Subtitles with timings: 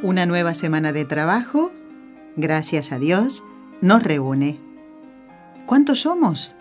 [0.00, 1.72] Una nueva semana de trabajo,
[2.36, 3.42] gracias a Dios,
[3.80, 4.60] nos reúne.
[5.66, 6.54] ¿Cuántos somos?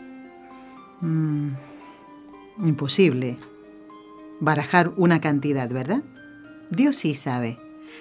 [1.01, 1.49] Mm,
[2.63, 3.37] imposible
[4.39, 6.01] barajar una cantidad, ¿verdad?
[6.71, 7.59] Dios sí sabe.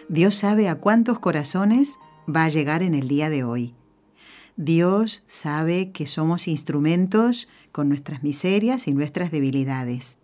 [0.08, 1.98] Dios sabe a cuántos corazones
[2.34, 3.74] va a llegar en el día de hoy.
[4.56, 10.16] Dios sabe que somos instrumentos con nuestras miserias y nuestras debilidades,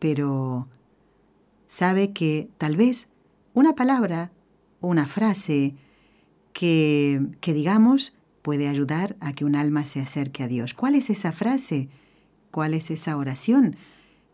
[0.00, 0.66] pero
[1.66, 3.06] sabe que tal vez
[3.54, 4.32] una palabra,
[4.80, 5.74] una frase
[6.52, 10.74] que, que digamos puede ayudar a que un alma se acerque a Dios.
[10.74, 11.88] ¿Cuál es esa frase?
[12.50, 13.76] ¿Cuál es esa oración?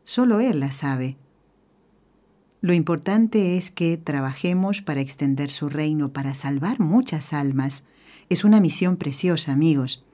[0.05, 1.17] Solo Él la sabe.
[2.61, 7.85] Lo importante es que trabajemos para extender su reino, para salvar muchas almas.
[8.29, 10.05] Es una misión preciosa, amigos.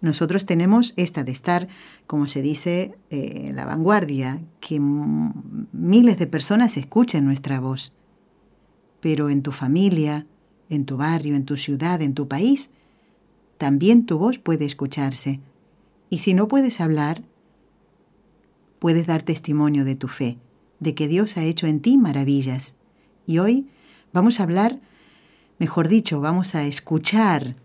[0.00, 1.68] Nosotros tenemos esta de estar,
[2.06, 7.94] como se dice, eh, en la vanguardia, que miles de personas escuchen nuestra voz.
[9.02, 10.26] Pero en tu familia,
[10.70, 12.70] en tu barrio, en tu ciudad, en tu país,
[13.58, 15.40] también tu voz puede escucharse.
[16.08, 17.22] Y si no puedes hablar,
[18.78, 20.38] puedes dar testimonio de tu fe
[20.80, 22.74] de que Dios ha hecho en ti maravillas.
[23.26, 23.68] Y hoy
[24.12, 24.80] vamos a hablar,
[25.58, 27.56] mejor dicho, vamos a escuchar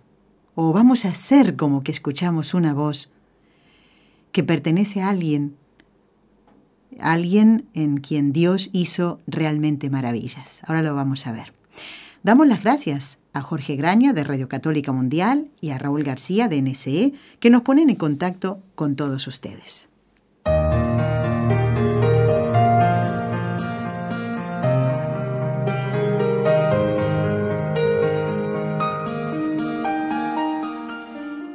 [0.54, 3.10] o vamos a hacer como que escuchamos una voz
[4.32, 5.56] que pertenece a alguien,
[7.02, 10.62] alguien en quien Dios hizo realmente maravillas.
[10.66, 11.54] Ahora lo vamos a ver.
[12.23, 16.61] Damos las gracias a Jorge Graña de Radio Católica Mundial y a Raúl García de
[16.61, 19.88] NSE que nos ponen en contacto con todos ustedes.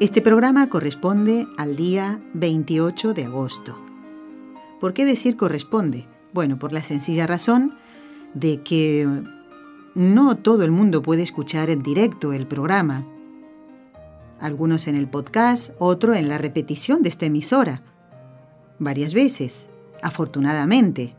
[0.03, 3.92] Este programa corresponde al día 28 de agosto.
[4.83, 6.09] ¿Por qué decir corresponde?
[6.33, 7.75] Bueno, por la sencilla razón
[8.35, 9.09] de que
[9.95, 13.07] no todo el mundo puede escuchar en directo el programa.
[14.41, 17.85] Algunos en el podcast, otro en la repetición de esta emisora.
[18.81, 19.71] Varias veces,
[20.03, 21.15] afortunadamente.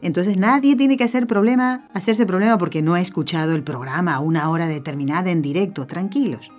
[0.00, 4.20] Entonces nadie tiene que hacer problema, hacerse problema porque no ha escuchado el programa a
[4.20, 5.88] una hora determinada en directo.
[5.88, 6.52] Tranquilos.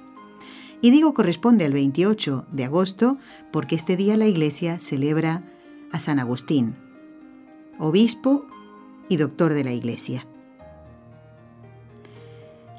[0.81, 3.17] Y digo corresponde al 28 de agosto
[3.53, 5.43] porque este día la Iglesia celebra
[5.93, 6.75] a San Agustín,
[7.79, 8.45] obispo
[9.07, 10.27] y doctor de la Iglesia.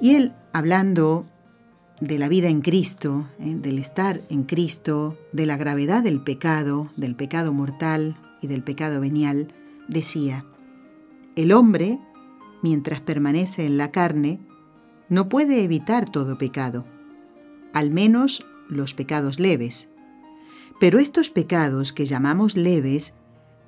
[0.03, 1.25] Y él, hablando
[1.99, 3.55] de la vida en Cristo, ¿eh?
[3.55, 9.01] del estar en Cristo, de la gravedad del pecado, del pecado mortal y del pecado
[9.01, 9.49] venial,
[9.89, 10.45] decía,
[11.37, 11.99] el hombre,
[12.63, 14.41] mientras permanece en la carne,
[15.09, 16.85] no puede evitar todo pecado
[17.75, 19.89] al menos los pecados leves.
[20.85, 23.15] Pero estos pecados que llamamos leves,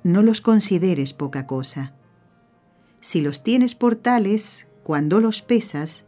[0.03, 1.95] no los consideres poca cosa.
[3.01, 6.05] Si los tienes por tales, cuando los pesas,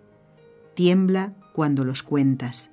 [0.76, 2.70] tiembla cuando los cuentas.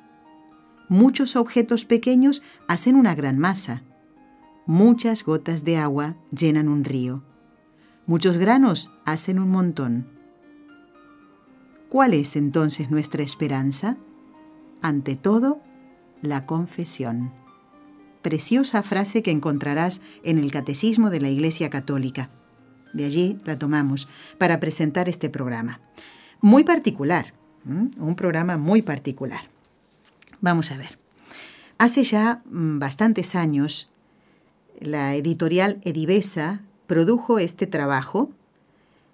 [0.90, 3.84] Muchos objetos pequeños hacen una gran masa.
[4.66, 7.24] Muchas gotas de agua llenan un río.
[8.04, 10.08] Muchos granos hacen un montón.
[11.88, 13.96] ¿Cuál es entonces nuestra esperanza?
[14.82, 15.62] ante todo,
[16.20, 17.45] la confesión.
[18.26, 22.28] Preciosa frase que encontrarás en el Catecismo de la Iglesia Católica.
[22.92, 25.80] De allí la tomamos para presentar este programa.
[26.40, 29.42] Muy particular, un programa muy particular.
[30.40, 30.98] Vamos a ver.
[31.78, 33.92] Hace ya mm, bastantes años,
[34.80, 38.32] la editorial Edivesa produjo este trabajo,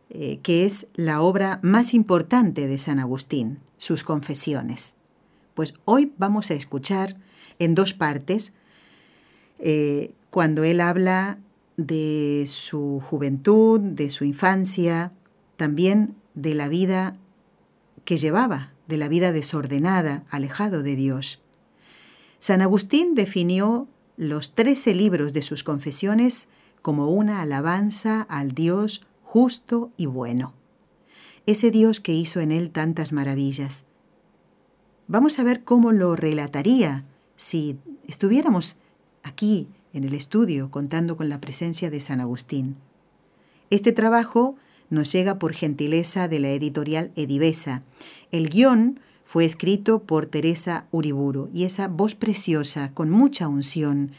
[0.09, 4.97] eh, que es la obra más importante de San Agustín, sus confesiones.
[5.53, 7.19] Pues hoy vamos a escuchar
[7.59, 8.55] en dos partes
[9.63, 11.39] eh, cuando él habla
[11.79, 15.13] de su juventud, de su infancia,
[15.57, 17.17] también de la vida
[18.05, 21.41] que llevaba, de la vida desordenada, alejado de Dios.
[22.39, 23.89] San Agustín definió
[24.19, 26.49] los trece libros de sus confesiones
[26.83, 30.53] como una alabanza al Dios justo y bueno,
[31.47, 33.87] ese Dios que hizo en él tantas maravillas,
[35.13, 37.05] Vamos a ver cómo lo relataría
[37.37, 38.77] si estuviéramos
[39.23, 42.77] aquí en el estudio contando con la presencia de San Agustín.
[43.71, 44.57] Este trabajo
[44.91, 47.83] nos llega por gentileza de la editorial Edivesa.
[48.31, 54.13] El guion fue escrito por Teresa Uriburu y esa voz preciosa, con mucha unción,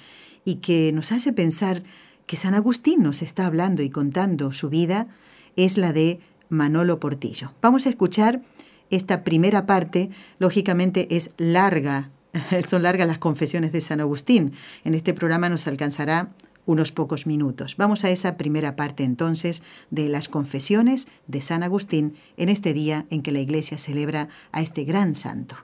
[0.46, 1.84] y que nos hace pensar
[2.26, 5.08] que San Agustín nos está hablando y contando su vida,
[5.56, 6.20] es la de
[6.50, 7.54] Manolo Portillo.
[7.62, 8.42] Vamos a escuchar
[8.90, 10.10] esta primera parte,
[10.40, 12.10] lógicamente es larga,
[12.68, 14.54] son largas las confesiones de San Agustín.
[14.84, 16.34] En este programa nos alcanzará
[16.66, 17.76] unos pocos minutos.
[17.78, 23.06] Vamos a esa primera parte entonces de las confesiones de San Agustín en este día
[23.10, 25.56] en que la Iglesia celebra a este gran santo.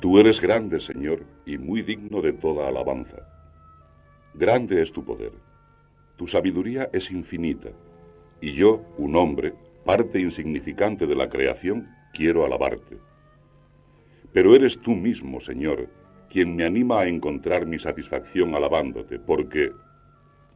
[0.00, 3.16] Tú eres grande, Señor, y muy digno de toda alabanza.
[4.34, 5.32] Grande es tu poder.
[6.16, 7.70] Tu sabiduría es infinita,
[8.40, 9.54] y yo, un hombre,
[9.86, 12.98] parte insignificante de la creación, quiero alabarte.
[14.32, 15.88] Pero eres tú mismo, Señor,
[16.28, 19.72] quien me anima a encontrar mi satisfacción alabándote, porque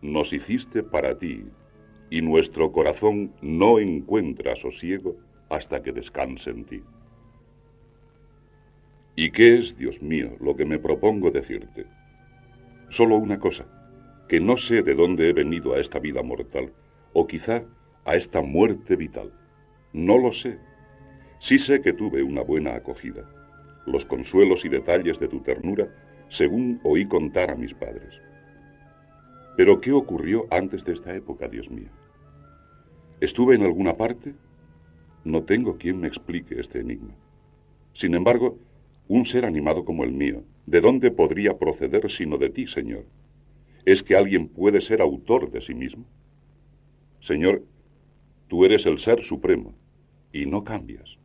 [0.02, 1.46] nos hiciste para ti,
[2.10, 5.16] y nuestro corazón no encuentra sosiego
[5.48, 6.82] hasta que descanse en ti.
[9.16, 11.86] ¿Y qué es, Dios mío, lo que me propongo decirte?
[12.88, 13.66] Solo una cosa,
[14.28, 16.72] que no sé de dónde he venido a esta vida mortal,
[17.12, 17.64] o quizá
[18.04, 19.32] a esta muerte vital.
[19.92, 20.58] No lo sé.
[21.38, 23.28] Sí sé que tuve una buena acogida
[23.86, 25.88] los consuelos y detalles de tu ternura,
[26.28, 28.20] según oí contar a mis padres.
[29.56, 31.90] Pero ¿qué ocurrió antes de esta época, Dios mío?
[33.20, 34.34] ¿Estuve en alguna parte?
[35.24, 37.14] No tengo quien me explique este enigma.
[37.92, 38.58] Sin embargo,
[39.08, 43.04] un ser animado como el mío, ¿de dónde podría proceder sino de ti, Señor?
[43.84, 46.04] ¿Es que alguien puede ser autor de sí mismo?
[47.18, 47.64] Señor,
[48.50, 49.74] tú eres el ser supremo
[50.32, 51.18] y no cambias.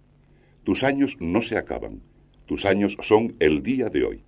[0.63, 2.03] Tus años no se acaban,
[2.45, 4.23] tus años son el día de hoy.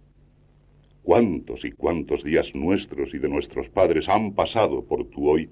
[1.03, 5.47] ¿Cuántos y cuántos días nuestros y de nuestros padres han pasado por tu hoy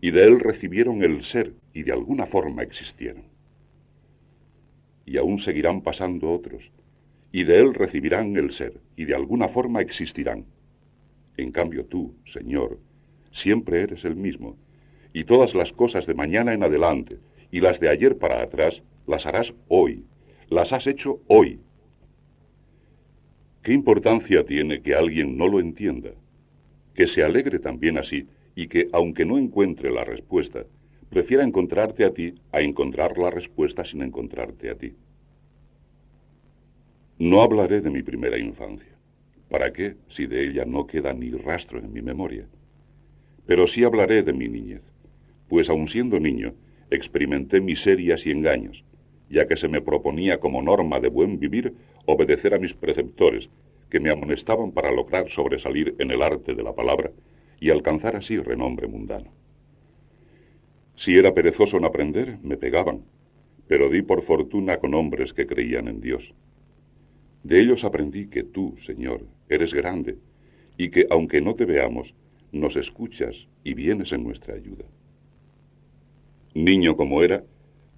[0.00, 3.24] y de él recibieron el ser y de alguna forma existieron?
[5.04, 6.70] Y aún seguirán pasando otros,
[7.32, 10.46] y de él recibirán el ser y de alguna forma existirán.
[11.36, 12.78] En cambio tú, Señor,
[13.32, 14.56] siempre eres el mismo,
[15.14, 17.18] y todas las cosas de mañana en adelante
[17.50, 20.04] y las de ayer para atrás las harás hoy,
[20.50, 21.60] las has hecho hoy
[23.64, 26.10] ¿Qué importancia tiene que alguien no lo entienda?
[26.92, 30.66] Que se alegre también así y que, aunque no encuentre la respuesta,
[31.08, 34.94] prefiera encontrarte a ti a encontrar la respuesta sin encontrarte a ti.
[37.18, 38.98] No hablaré de mi primera infancia.
[39.48, 42.46] ¿Para qué si de ella no queda ni rastro en mi memoria?
[43.46, 44.82] Pero sí hablaré de mi niñez,
[45.48, 46.54] pues aun siendo niño,
[46.90, 48.84] experimenté miserias y engaños,
[49.28, 51.74] ya que se me proponía como norma de buen vivir
[52.06, 53.48] obedecer a mis preceptores,
[53.90, 57.12] que me amonestaban para lograr sobresalir en el arte de la palabra
[57.60, 59.32] y alcanzar así renombre mundano.
[60.96, 63.04] Si era perezoso en aprender, me pegaban,
[63.66, 66.34] pero di por fortuna con hombres que creían en Dios.
[67.42, 70.18] De ellos aprendí que tú, Señor, eres grande,
[70.76, 72.14] y que aunque no te veamos,
[72.52, 74.84] nos escuchas y vienes en nuestra ayuda.
[76.54, 77.44] Niño como era,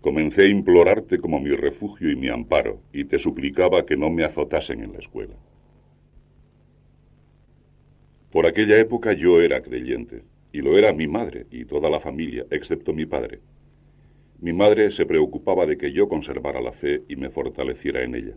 [0.07, 4.23] Comencé a implorarte como mi refugio y mi amparo, y te suplicaba que no me
[4.23, 5.35] azotasen en la escuela.
[8.31, 10.23] Por aquella época yo era creyente,
[10.53, 13.41] y lo era mi madre y toda la familia, excepto mi padre.
[14.41, 18.37] Mi madre se preocupaba de que yo conservara la fe y me fortaleciera en ella.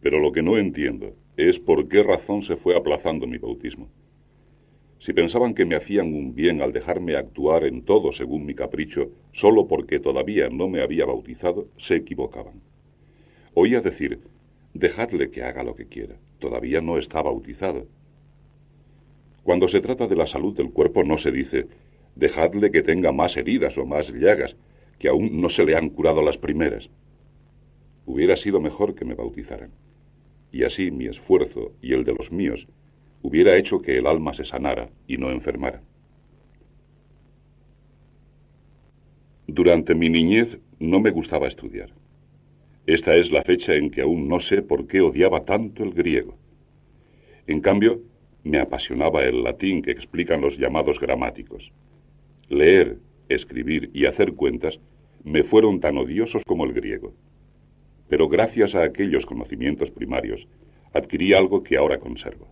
[0.00, 3.90] Pero lo que no entiendo es por qué razón se fue aplazando mi bautismo.
[4.98, 9.12] Si pensaban que me hacían un bien al dejarme actuar en todo según mi capricho,
[9.30, 12.60] solo porque todavía no me había bautizado, se equivocaban.
[13.54, 14.20] Oía decir,
[14.74, 17.86] dejadle que haga lo que quiera, todavía no está bautizado.
[19.44, 21.66] Cuando se trata de la salud del cuerpo no se dice,
[22.16, 24.56] dejadle que tenga más heridas o más llagas,
[24.98, 26.90] que aún no se le han curado las primeras.
[28.04, 29.70] Hubiera sido mejor que me bautizaran.
[30.50, 32.66] Y así mi esfuerzo y el de los míos
[33.22, 35.82] hubiera hecho que el alma se sanara y no enfermara.
[39.46, 41.90] Durante mi niñez no me gustaba estudiar.
[42.86, 46.38] Esta es la fecha en que aún no sé por qué odiaba tanto el griego.
[47.46, 48.02] En cambio,
[48.44, 51.72] me apasionaba el latín que explican los llamados gramáticos.
[52.48, 52.98] Leer,
[53.28, 54.80] escribir y hacer cuentas
[55.24, 57.14] me fueron tan odiosos como el griego.
[58.08, 60.46] Pero gracias a aquellos conocimientos primarios,
[60.94, 62.48] adquirí algo que ahora conservo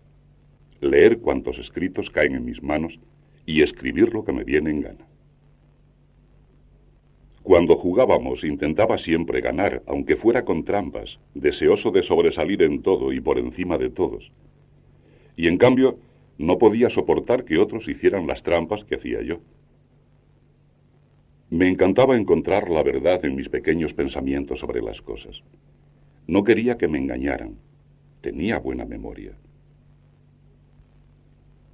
[0.81, 2.99] leer cuantos escritos caen en mis manos
[3.45, 5.07] y escribir lo que me viene en gana.
[7.43, 13.21] Cuando jugábamos intentaba siempre ganar, aunque fuera con trampas, deseoso de sobresalir en todo y
[13.21, 14.33] por encima de todos.
[15.37, 15.99] Y en cambio,
[16.39, 19.39] no podía soportar que otros hicieran las trampas que hacía yo.
[21.49, 25.45] Me encantaba encontrar la verdad en mis pequeños pensamientos sobre las cosas.
[26.27, 27.59] No quería que me engañaran.
[28.21, 29.39] Tenía buena memoria.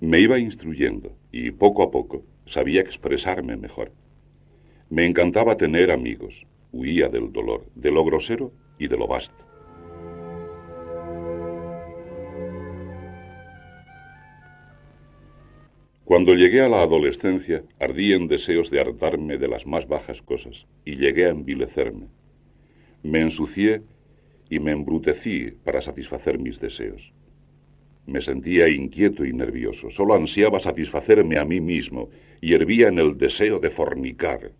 [0.02, 3.92] Me iba instruyendo y poco a poco sabía expresarme mejor.
[4.90, 6.44] Me encantaba tener amigos.
[6.72, 9.46] Huía del dolor, de lo grosero y de lo vasto.
[16.04, 20.66] Cuando llegué a la adolescencia, ardí en deseos de hartarme de las más bajas cosas
[20.84, 22.08] y llegué a envilecerme.
[23.04, 23.82] Me ensucié
[24.50, 27.12] y me embrutecí para satisfacer mis deseos.
[28.06, 33.16] Me sentía inquieto y nervioso, solo ansiaba satisfacerme a mí mismo y hervía en el
[33.16, 34.52] deseo de fornicar.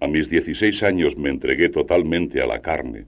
[0.00, 3.06] A mis dieciséis años me entregué totalmente a la carne,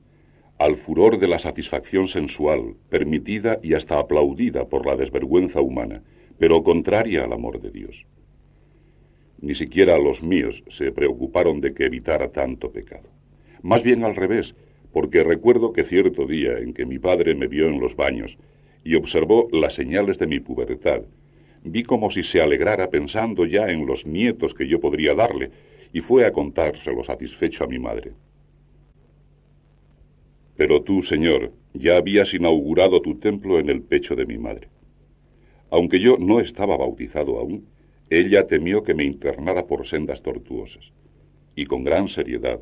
[0.58, 6.02] al furor de la satisfacción sensual, permitida y hasta aplaudida por la desvergüenza humana,
[6.38, 8.06] pero contraria al amor de Dios.
[9.40, 13.08] Ni siquiera los míos se preocuparon de que evitara tanto pecado.
[13.62, 14.54] Más bien al revés,
[14.92, 18.36] porque recuerdo que cierto día en que mi padre me vio en los baños
[18.84, 21.02] y observó las señales de mi pubertad,
[21.64, 25.50] vi como si se alegrara pensando ya en los nietos que yo podría darle,
[25.92, 28.12] y fue a contárselo satisfecho a mi madre.
[30.56, 34.68] Pero tú, Señor, ya habías inaugurado tu templo en el pecho de mi madre.
[35.70, 37.66] Aunque yo no estaba bautizado aún,
[38.10, 40.92] ella temió que me internara por sendas tortuosas,
[41.54, 42.60] y con gran seriedad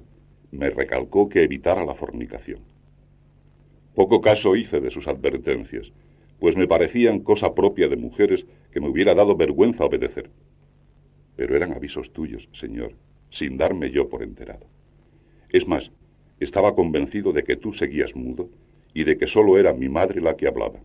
[0.51, 2.61] me recalcó que evitara la fornicación.
[3.95, 5.93] Poco caso hice de sus advertencias,
[6.39, 10.31] pues me parecían cosa propia de mujeres que me hubiera dado vergüenza obedecer.
[11.37, 12.95] Pero eran avisos tuyos, Señor,
[13.31, 14.67] sin darme yo por enterado.
[15.51, 15.93] Es más,
[16.41, 18.49] estaba convencido de que tú seguías mudo
[18.95, 20.81] y de que sólo era mi madre la que hablaba.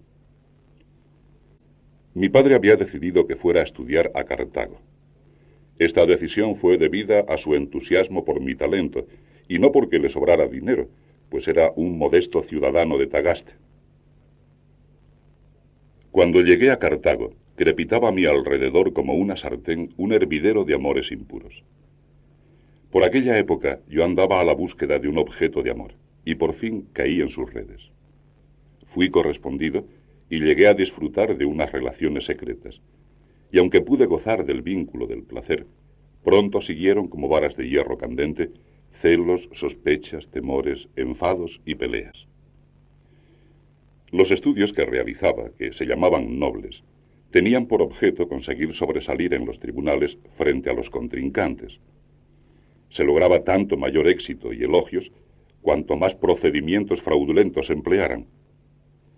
[2.14, 4.80] Mi padre había decidido que fuera a estudiar a Cartago.
[5.80, 9.08] Esta decisión fue debida a su entusiasmo por mi talento
[9.48, 10.90] y no porque le sobrara dinero,
[11.30, 13.54] pues era un modesto ciudadano de Tagaste.
[16.12, 21.12] Cuando llegué a Cartago, crepitaba a mi alrededor como una sartén un hervidero de amores
[21.12, 21.64] impuros.
[22.90, 26.54] Por aquella época yo andaba a la búsqueda de un objeto de amor y por
[26.54, 27.92] fin caí en sus redes.
[28.86, 29.86] Fui correspondido
[30.30, 32.82] y llegué a disfrutar de unas relaciones secretas.
[33.52, 35.66] Y aunque pude gozar del vínculo del placer,
[36.24, 38.52] pronto siguieron como varas de hierro candente
[38.96, 42.28] celos, sospechas, temores, enfados y peleas.
[44.12, 46.84] Los estudios que realizaba, que se llamaban nobles,
[47.32, 51.80] tenían por objeto conseguir sobresalir en los tribunales frente a los contrincantes,
[52.90, 55.12] se lograba tanto mayor éxito y elogios
[55.62, 58.28] cuanto más procedimientos fraudulentos emplearan.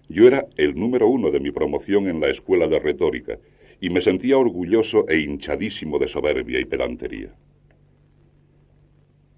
[0.09, 3.37] Yo era el número uno de mi promoción en la escuela de retórica
[3.79, 7.35] y me sentía orgulloso e hinchadísimo de soberbia y pedantería.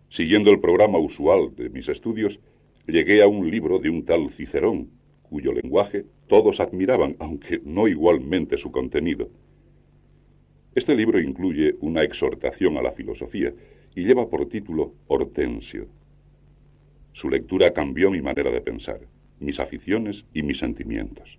[0.10, 2.40] Siguiendo el programa usual de mis estudios,
[2.88, 4.90] llegué a un libro de un tal Cicerón,
[5.22, 9.30] cuyo lenguaje todos admiraban, aunque no igualmente su contenido.
[10.74, 13.54] Este libro incluye una exhortación a la filosofía
[13.96, 15.88] y lleva por título Hortensio.
[17.12, 19.02] Su lectura cambió mi manera de pensar,
[19.40, 21.38] mis aficiones y mis sentimientos.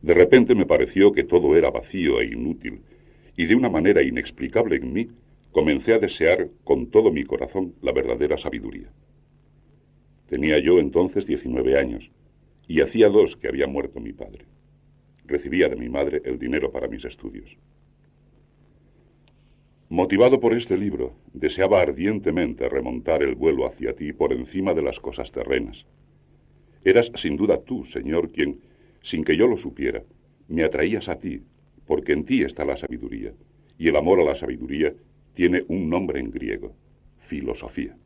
[0.00, 2.80] De repente me pareció que todo era vacío e inútil,
[3.36, 5.08] y de una manera inexplicable en mí
[5.52, 8.90] comencé a desear con todo mi corazón la verdadera sabiduría.
[10.26, 12.10] Tenía yo entonces 19 años,
[12.66, 14.46] y hacía dos que había muerto mi padre.
[15.26, 17.58] Recibía de mi madre el dinero para mis estudios.
[19.90, 25.00] Motivado por este libro, deseaba ardientemente remontar el vuelo hacia ti por encima de las
[25.00, 25.84] cosas terrenas.
[26.82, 28.60] Eras sin duda tú, Señor, quien,
[29.02, 30.02] sin que yo lo supiera,
[30.48, 31.42] me atraías a ti,
[31.86, 33.34] porque en ti está la sabiduría,
[33.76, 34.94] y el amor a la sabiduría
[35.34, 36.74] tiene un nombre en griego,
[37.18, 37.96] filosofía.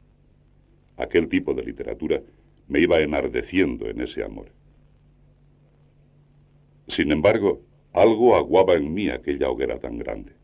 [0.96, 2.22] Aquel tipo de literatura
[2.68, 4.50] me iba enardeciendo en ese amor.
[6.86, 10.36] Sin embargo, algo aguaba en mí aquella hoguera tan grande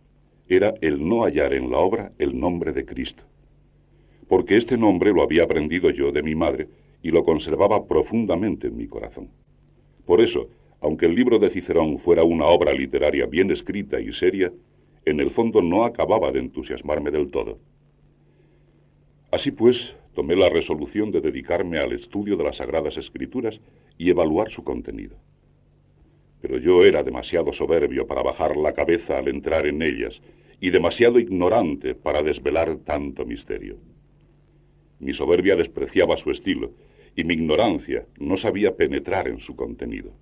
[0.48, 3.24] era el no hallar en la obra el nombre de Cristo.
[4.28, 6.68] Porque este nombre lo había aprendido yo de mi madre
[7.02, 9.28] y lo conservaba profundamente en mi corazón.
[10.04, 10.48] Por eso,
[10.80, 14.52] aunque el libro de Cicerón fuera una obra literaria bien escrita y seria,
[15.04, 17.58] en el fondo no acababa de entusiasmarme del todo.
[19.30, 23.60] Así pues, tomé la resolución de dedicarme al estudio de las Sagradas Escrituras
[23.98, 25.16] y evaluar su contenido.
[26.40, 30.20] Pero yo era demasiado soberbio para bajar la cabeza al entrar en ellas
[30.60, 33.78] y demasiado ignorante para desvelar tanto misterio.
[34.98, 36.72] Mi soberbia despreciaba su estilo
[37.16, 40.12] y mi ignorancia no sabía penetrar en su contenido.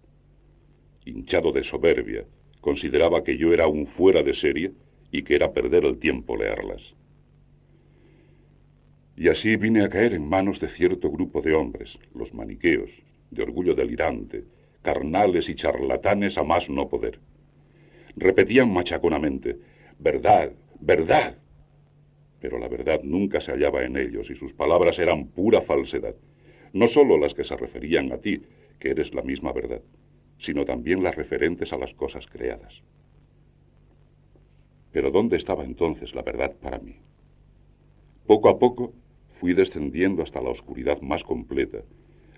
[1.04, 2.26] Hinchado de soberbia,
[2.60, 4.72] consideraba que yo era un fuera de serie
[5.10, 6.94] y que era perder el tiempo leerlas.
[9.16, 13.42] Y así vine a caer en manos de cierto grupo de hombres, los maniqueos, de
[13.42, 14.44] orgullo delirante,
[14.82, 17.20] carnales y charlatanes a más no poder.
[18.16, 19.58] Repetían machaconamente,
[19.98, 21.36] verdad, verdad.
[22.40, 26.14] Pero la verdad nunca se hallaba en ellos y sus palabras eran pura falsedad,
[26.72, 28.42] no sólo las que se referían a ti,
[28.78, 29.82] que eres la misma verdad,
[30.40, 32.82] sino también las referentes a las cosas creadas.
[34.90, 36.96] Pero ¿dónde estaba entonces la verdad para mí?
[38.26, 38.94] Poco a poco
[39.28, 41.82] fui descendiendo hasta la oscuridad más completa,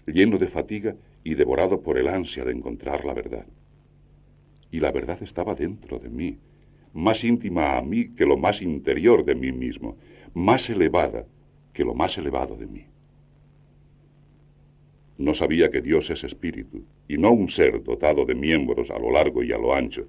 [0.06, 3.46] lleno de fatiga y devorado por el ansia de encontrar la verdad.
[4.72, 6.40] Y la verdad estaba dentro de mí,
[6.92, 9.96] más íntima a mí que lo más interior de mí mismo,
[10.34, 11.24] más elevada
[11.72, 12.91] que lo más elevado de mí.
[15.18, 19.10] No sabía que Dios es espíritu, y no un ser dotado de miembros a lo
[19.10, 20.06] largo y a lo ancho,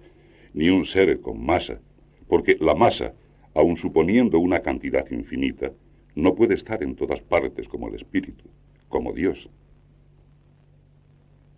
[0.53, 1.79] ni un ser con masa,
[2.27, 3.13] porque la masa,
[3.53, 5.71] aun suponiendo una cantidad infinita,
[6.15, 8.45] no puede estar en todas partes como el espíritu,
[8.87, 9.49] como Dios.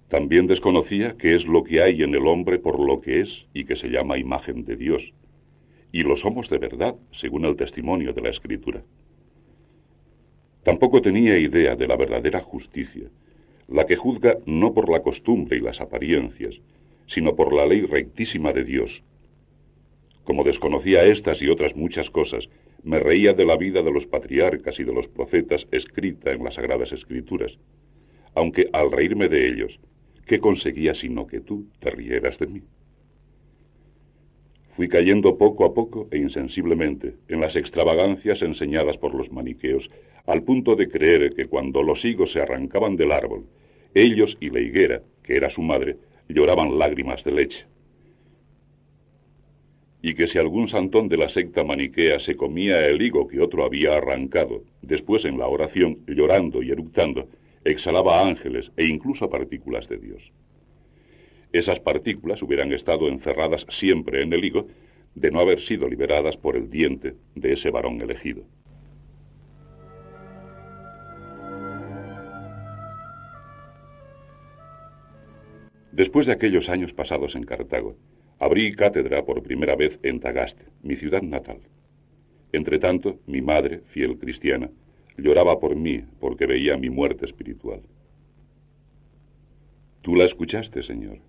[0.08, 3.66] También desconocía qué es lo que hay en el hombre por lo que es y
[3.66, 5.14] que se llama imagen de Dios.
[5.92, 8.84] Y lo somos de verdad, según el testimonio de la Escritura.
[10.64, 13.10] Tampoco tenía idea de la verdadera justicia,
[13.68, 16.62] la que juzga no por la costumbre y las apariencias,
[17.08, 19.04] sino por la ley rectísima de Dios.
[20.24, 22.50] Como desconocía estas y otras muchas cosas,
[22.84, 26.56] me reía de la vida de los patriarcas y de los profetas escrita en las
[26.56, 27.58] Sagradas Escrituras,
[28.34, 29.80] aunque al reírme de ellos,
[30.26, 32.62] ¿qué conseguía sino que tú te rieras de mí?
[34.76, 39.90] Fui cayendo poco a poco e insensiblemente en las extravagancias enseñadas por los maniqueos,
[40.26, 43.46] al punto de creer que cuando los higos se arrancaban del árbol,
[43.94, 45.96] ellos y la higuera, que era su madre,
[46.28, 47.68] lloraban lágrimas de leche.
[50.02, 53.64] Y que si algún santón de la secta maniquea se comía el higo que otro
[53.64, 57.30] había arrancado, después en la oración, llorando y eructando,
[57.64, 60.34] exhalaba ángeles e incluso partículas de Dios.
[61.56, 64.68] Esas partículas hubieran estado encerradas siempre en el higo
[65.14, 68.44] de no haber sido liberadas por el diente de ese varón elegido.
[75.94, 77.96] Después de aquellos años pasados en Cartago,
[78.38, 81.62] abrí cátedra por primera vez en Tagaste, mi ciudad natal.
[82.52, 84.72] Entretanto, mi madre, fiel cristiana,
[85.18, 87.82] lloraba por mí porque veía mi muerte espiritual.
[90.02, 91.20] Tú la escuchaste, Señor.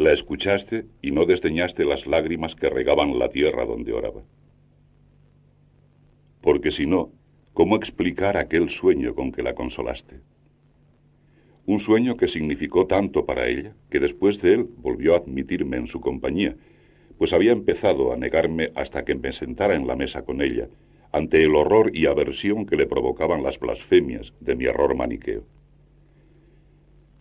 [0.00, 4.22] La escuchaste y no desdeñaste las lágrimas que regaban la tierra donde oraba.
[6.40, 7.12] Porque si no,
[7.52, 10.20] ¿cómo explicar aquel sueño con que la consolaste?
[11.66, 15.86] Un sueño que significó tanto para ella que después de él volvió a admitirme en
[15.86, 16.56] su compañía,
[17.18, 20.70] pues había empezado a negarme hasta que me sentara en la mesa con ella
[21.12, 25.44] ante el horror y aversión que le provocaban las blasfemias de mi error maniqueo.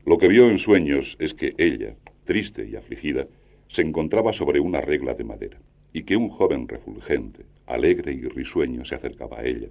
[0.05, 1.97] Lo que vio en sueños es que ella,
[2.29, 3.27] triste y afligida,
[3.67, 5.57] se encontraba sobre una regla de madera,
[5.91, 9.69] y que un joven refulgente, alegre y risueño se acercaba a ella.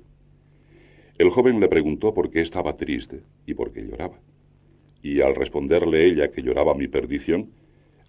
[1.18, 4.18] El joven le preguntó por qué estaba triste y por qué lloraba,
[5.04, 7.52] y al responderle ella que lloraba mi perdición,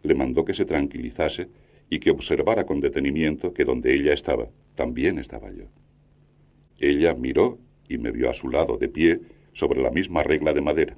[0.01, 1.49] le mandó que se tranquilizase
[1.87, 5.65] y que observara con detenimiento que donde ella estaba, también estaba yo.
[6.79, 9.19] Ella miró y me vio a su lado, de pie,
[9.53, 10.97] sobre la misma regla de madera.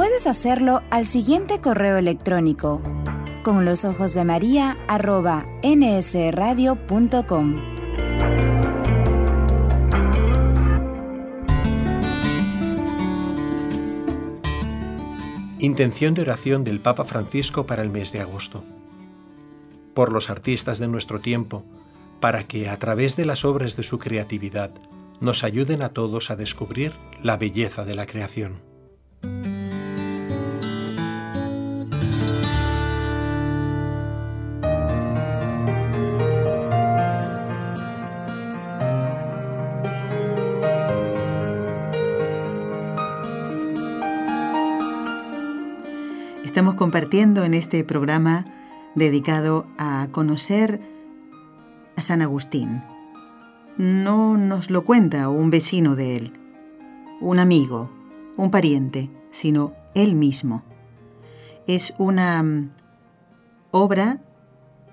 [0.00, 2.80] Puedes hacerlo al siguiente correo electrónico
[3.42, 7.54] con los ojos de María arroba nsradio.com.
[15.58, 18.64] Intención de oración del Papa Francisco para el mes de agosto.
[19.92, 21.62] Por los artistas de nuestro tiempo,
[22.20, 24.70] para que a través de las obras de su creatividad
[25.20, 28.70] nos ayuden a todos a descubrir la belleza de la creación.
[46.90, 48.44] Compartiendo en este programa
[48.96, 50.80] dedicado a conocer
[51.94, 52.82] a San Agustín.
[53.78, 56.32] No nos lo cuenta un vecino de él,
[57.20, 57.92] un amigo,
[58.36, 60.64] un pariente, sino él mismo.
[61.68, 62.72] Es una mm,
[63.70, 64.18] obra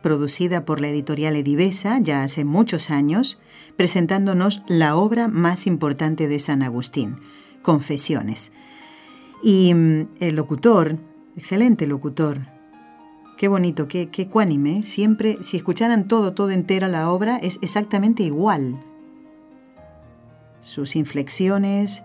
[0.03, 3.41] producida por la editorial Edivesa ya hace muchos años,
[3.75, 7.21] presentándonos la obra más importante de San Agustín,
[7.63, 8.51] Confesiones.
[9.41, 10.99] Y mm, el locutor,
[11.37, 12.41] excelente locutor,
[13.37, 18.23] qué bonito, qué, qué cuánime, siempre, si escucharan todo, todo entera la obra, es exactamente
[18.23, 18.83] igual.
[20.59, 22.03] Sus inflexiones,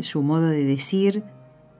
[0.00, 1.24] su modo de decir,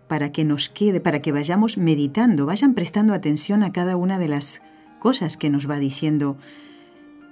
[0.08, 4.28] para que nos quede, para que vayamos meditando, vayan prestando atención a cada una de
[4.28, 4.60] las
[4.98, 6.36] cosas que nos va diciendo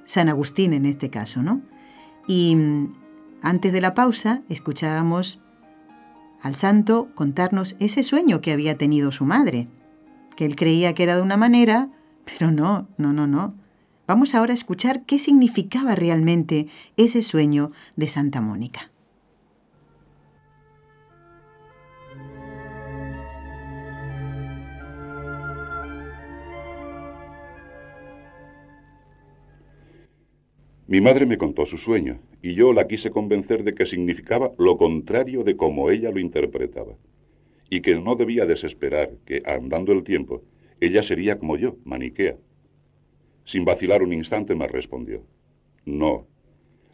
[0.07, 1.61] San Agustín en este caso, ¿no?
[2.27, 2.95] Y mm,
[3.43, 5.43] antes de la pausa escuchábamos
[6.42, 9.68] al santo contarnos ese sueño que había tenido su madre,
[10.37, 11.90] que él creía que era de una manera,
[12.24, 13.55] pero no, no, no, no.
[14.07, 18.90] Vamos ahora a escuchar qué significaba realmente ese sueño de Santa Mónica.
[30.90, 34.76] Mi madre me contó su sueño, y yo la quise convencer de que significaba lo
[34.76, 36.96] contrario de como ella lo interpretaba,
[37.70, 40.42] y que no debía desesperar que, andando el tiempo,
[40.81, 42.38] ella sería como yo, maniquea.
[43.44, 45.22] Sin vacilar un instante me respondió,
[45.85, 46.26] no,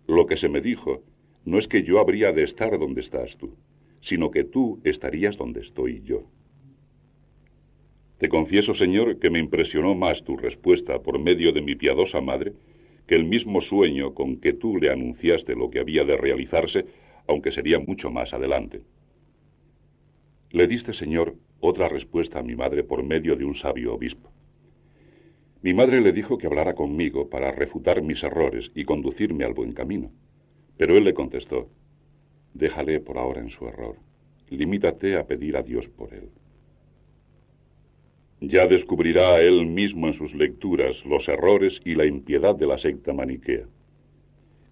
[0.06, 1.02] lo que se me dijo
[1.46, 3.56] no es que yo habría de estar donde estás tú,
[4.02, 6.28] sino que tú estarías donde estoy yo.
[8.18, 12.52] Te confieso, Señor, que me impresionó más tu respuesta por medio de mi piadosa madre
[13.06, 16.86] que el mismo sueño con que tú le anunciaste lo que había de realizarse,
[17.26, 18.82] aunque sería mucho más adelante.
[20.50, 24.30] Le diste, Señor, otra respuesta a mi madre por medio de un sabio obispo.
[25.62, 29.72] Mi madre le dijo que hablara conmigo para refutar mis errores y conducirme al buen
[29.72, 30.12] camino.
[30.76, 31.70] Pero él le contestó,
[32.54, 33.96] déjale por ahora en su error,
[34.48, 36.30] limítate a pedir a Dios por él.
[38.40, 43.14] Ya descubrirá él mismo en sus lecturas los errores y la impiedad de la secta
[43.14, 43.66] maniquea.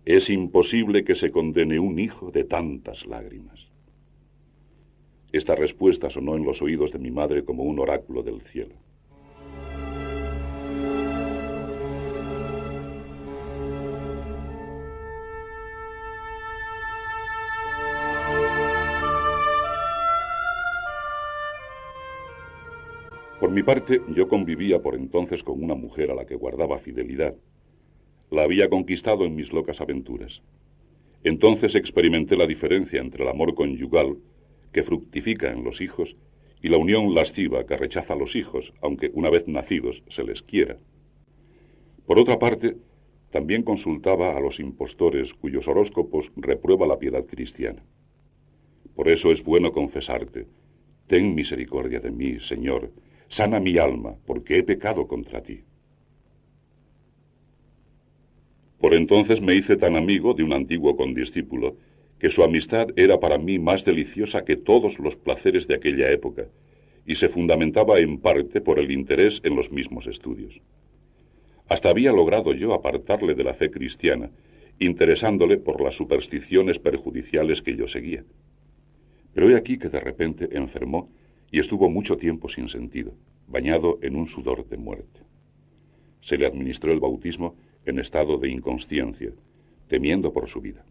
[0.05, 3.69] Es imposible que se condene un hijo de tantas lágrimas.
[5.33, 8.75] Esta respuesta sonó en los oídos de mi madre como un oráculo del cielo.
[23.55, 27.37] Mi parte, yo convivía por entonces con una mujer a la que guardaba fidelidad.
[28.31, 30.43] La había conquistado en mis locas aventuras.
[31.23, 34.19] Entonces experimenté la diferencia entre el amor conyugal,
[34.73, 36.17] que fructifica en los hijos,
[36.61, 40.43] y la unión lasciva que rechaza a los hijos, aunque una vez nacidos se les
[40.43, 40.79] quiera.
[42.07, 42.77] Por otra parte,
[43.31, 47.85] también consultaba a los impostores cuyos horóscopos reprueba la piedad cristiana.
[48.97, 50.47] Por eso es bueno confesarte,
[51.07, 52.93] ten misericordia de mí, Señor,
[53.35, 55.65] sana mi alma, porque he pecado contra ti.
[58.79, 61.77] Por entonces me hice tan amigo de un antiguo condiscípulo,
[62.21, 66.47] que su amistad era para mí más deliciosa que todos los placeres de aquella época,
[67.05, 70.63] y se fundamentaba en parte por el interés en los mismos estudios.
[71.67, 74.31] Hasta había logrado yo apartarle de la fe cristiana,
[74.79, 78.23] interesándole por las supersticiones perjudiciales que yo seguía.
[79.33, 81.11] Pero he aquí que de repente enfermó
[81.55, 83.15] y estuvo mucho tiempo sin sentido,
[83.47, 85.21] bañado en un sudor de muerte.
[86.21, 87.55] Se le administró el bautismo
[87.87, 89.31] en estado de inconsciencia,
[89.87, 90.85] temiendo por su vida.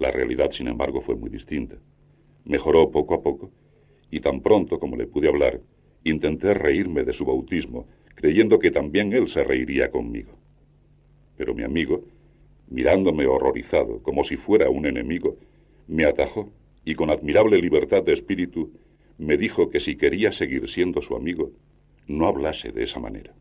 [0.00, 1.76] La realidad, sin embargo, fue muy distinta.
[2.44, 3.52] Mejoró poco a poco,
[4.10, 5.60] y tan pronto como le pude hablar,
[6.02, 10.32] intenté reírme de su bautismo, creyendo que también él se reiría conmigo.
[11.36, 12.02] Pero mi amigo,
[12.68, 15.36] mirándome horrorizado, como si fuera un enemigo,
[15.86, 16.50] me atajó
[16.84, 18.72] y con admirable libertad de espíritu
[19.18, 21.52] me dijo que si quería seguir siendo su amigo,
[22.06, 23.34] no hablase de esa manera.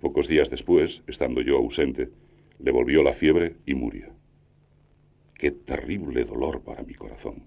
[0.00, 2.10] Pocos días después, estando yo ausente,
[2.58, 4.14] le volvió la fiebre y murió.
[5.34, 7.44] Qué terrible dolor para mi corazón.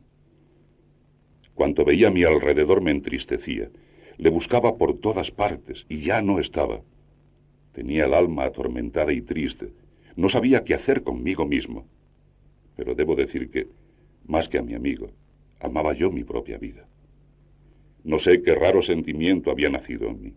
[1.55, 3.69] Cuanto veía a mi alrededor me entristecía.
[4.17, 6.81] Le buscaba por todas partes y ya no estaba.
[7.73, 9.73] Tenía el alma atormentada y triste.
[10.15, 11.87] No sabía qué hacer conmigo mismo.
[12.75, 13.67] Pero debo decir que,
[14.25, 15.11] más que a mi amigo,
[15.60, 16.88] amaba yo mi propia vida.
[18.04, 20.34] No sé qué raro sentimiento había nacido en mí.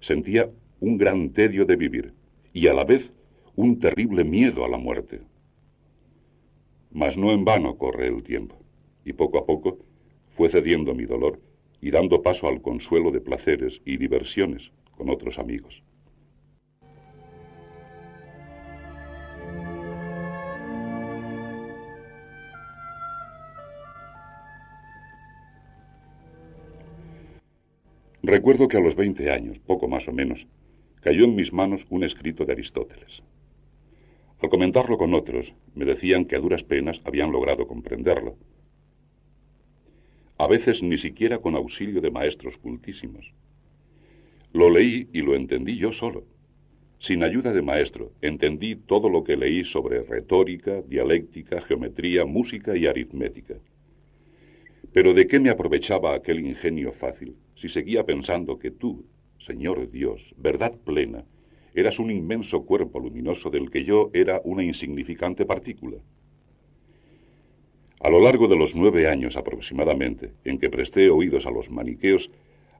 [0.00, 0.50] Sentía
[0.80, 2.14] un gran tedio de vivir
[2.52, 3.12] y a la vez
[3.56, 5.20] un terrible miedo a la muerte.
[6.90, 8.56] Mas no en vano corre el tiempo,
[9.04, 9.78] y poco a poco
[10.28, 11.40] fue cediendo mi dolor
[11.80, 15.82] y dando paso al consuelo de placeres y diversiones con otros amigos.
[28.26, 30.46] Recuerdo que a los 20 años, poco más o menos,
[31.02, 33.22] cayó en mis manos un escrito de Aristóteles.
[34.40, 38.38] Al comentarlo con otros, me decían que a duras penas habían logrado comprenderlo.
[40.38, 43.34] A veces ni siquiera con auxilio de maestros cultísimos.
[44.54, 46.24] Lo leí y lo entendí yo solo.
[46.98, 52.86] Sin ayuda de maestro, entendí todo lo que leí sobre retórica, dialéctica, geometría, música y
[52.86, 53.56] aritmética.
[54.94, 59.04] Pero ¿de qué me aprovechaba aquel ingenio fácil si seguía pensando que tú,
[59.38, 61.24] Señor Dios, verdad plena,
[61.74, 65.98] eras un inmenso cuerpo luminoso del que yo era una insignificante partícula?
[68.00, 72.30] A lo largo de los nueve años aproximadamente en que presté oídos a los maniqueos,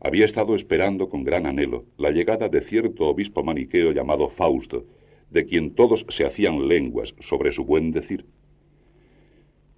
[0.00, 4.84] había estado esperando con gran anhelo la llegada de cierto obispo maniqueo llamado Fausto,
[5.30, 8.26] de quien todos se hacían lenguas sobre su buen decir.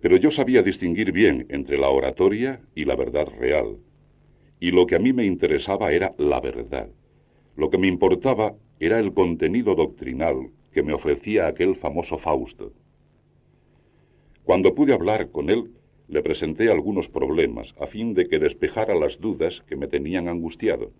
[0.00, 3.78] Pero yo sabía distinguir bien entre la oratoria y la verdad real,
[4.60, 6.90] y lo que a mí me interesaba era la verdad.
[7.56, 12.72] Lo que me importaba era el contenido doctrinal que me ofrecía aquel famoso Fausto.
[14.44, 15.72] Cuando pude hablar con él,
[16.08, 20.92] le presenté algunos problemas a fin de que despejara las dudas que me tenían angustiado.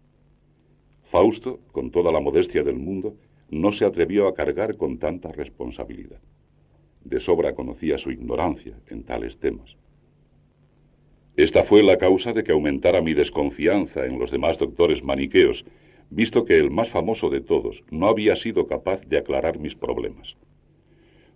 [1.02, 3.14] Fausto, con toda la modestia del mundo,
[3.50, 6.20] no se atrevió a cargar con tanta responsabilidad.
[7.04, 9.76] De sobra conocía su ignorancia en tales temas.
[11.36, 15.66] Esta fue la causa de que aumentara mi desconfianza en los demás doctores maniqueos,
[16.08, 20.36] visto que el más famoso de todos no había sido capaz de aclarar mis problemas.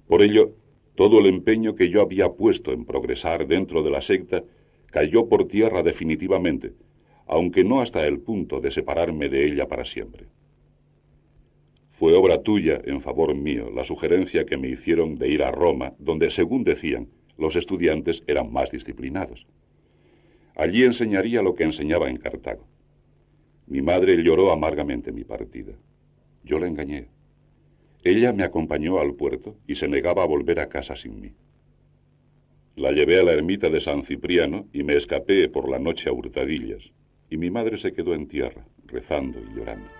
[0.07, 0.53] Por ello,
[0.95, 4.43] todo el empeño que yo había puesto en progresar dentro de la secta
[4.87, 6.73] cayó por tierra definitivamente,
[7.27, 10.29] aunque no hasta el punto de separarme de ella para siempre.
[11.91, 15.93] Fue obra tuya, en favor mío, la sugerencia que me hicieron de ir a Roma,
[15.99, 19.47] donde, según decían, los estudiantes eran más disciplinados.
[20.61, 22.69] Allí enseñaría lo que enseñaba en Cartago.
[23.67, 25.73] Mi madre lloró amargamente mi partida.
[26.45, 27.09] Yo la engañé.
[28.05, 31.33] Ella me acompañó al puerto y se negaba a volver a casa sin mí.
[32.77, 36.13] La llevé a la ermita de San Cipriano y me escapé por la noche a
[36.13, 36.93] hurtadillas,
[37.31, 40.00] y mi madre se quedó en tierra, rezando y llorando.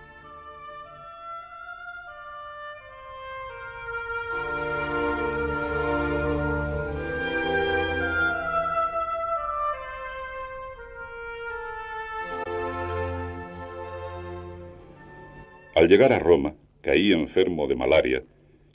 [15.81, 18.23] Al llegar a Roma, caí enfermo de malaria,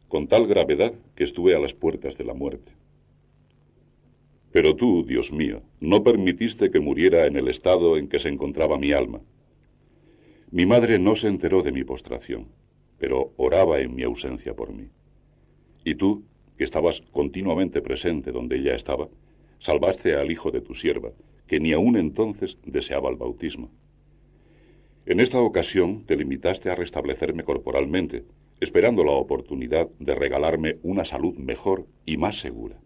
[0.08, 2.72] con tal gravedad que estuve a las puertas de la muerte.
[4.50, 8.76] Pero tú, Dios mío, no permitiste que muriera en el estado en que se encontraba
[8.76, 9.20] mi alma.
[10.50, 12.48] Mi madre no se enteró de mi postración,
[12.98, 14.88] pero oraba en mi ausencia por mí.
[15.84, 16.24] Y tú,
[16.58, 19.08] que estabas continuamente presente donde ella estaba,
[19.60, 21.12] salvaste al hijo de tu sierva,
[21.46, 23.70] que ni aún entonces deseaba el bautismo.
[25.06, 28.24] En esta ocasión te limitaste a restablecerme corporalmente,
[28.58, 32.80] esperando la oportunidad de regalarme una salud mejor y más segura.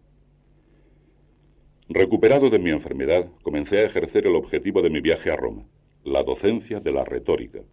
[1.89, 5.65] Recuperado de mi enfermedad, comencé a ejercer el objetivo de mi viaje a Roma,
[6.03, 7.63] la docencia de la retórica.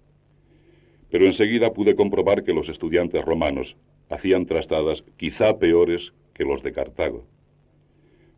[1.10, 3.76] Pero enseguida pude comprobar que los estudiantes romanos
[4.08, 7.26] hacían trastadas quizá peores que los de Cartago.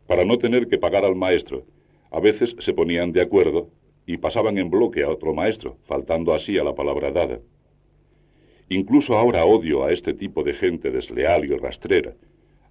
[0.07, 1.65] Para no tener que pagar al maestro,
[2.11, 3.69] a veces se ponían de acuerdo
[4.11, 7.39] y pasaban en bloque a otro maestro, faltando así a la palabra dada.
[8.67, 12.13] Incluso ahora odio a este tipo de gente desleal y rastrera,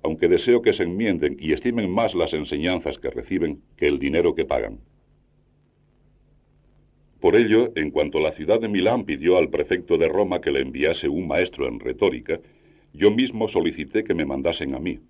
[0.03, 4.35] aunque deseo que se enmienden y estimen más las enseñanzas que reciben que el dinero
[4.35, 4.81] que pagan.
[7.21, 10.61] Por ello, en cuanto la ciudad de Milán pidió al prefecto de Roma que le
[10.61, 12.41] enviase un maestro en retórica,
[12.93, 15.01] yo mismo solicité que me mandasen a mí.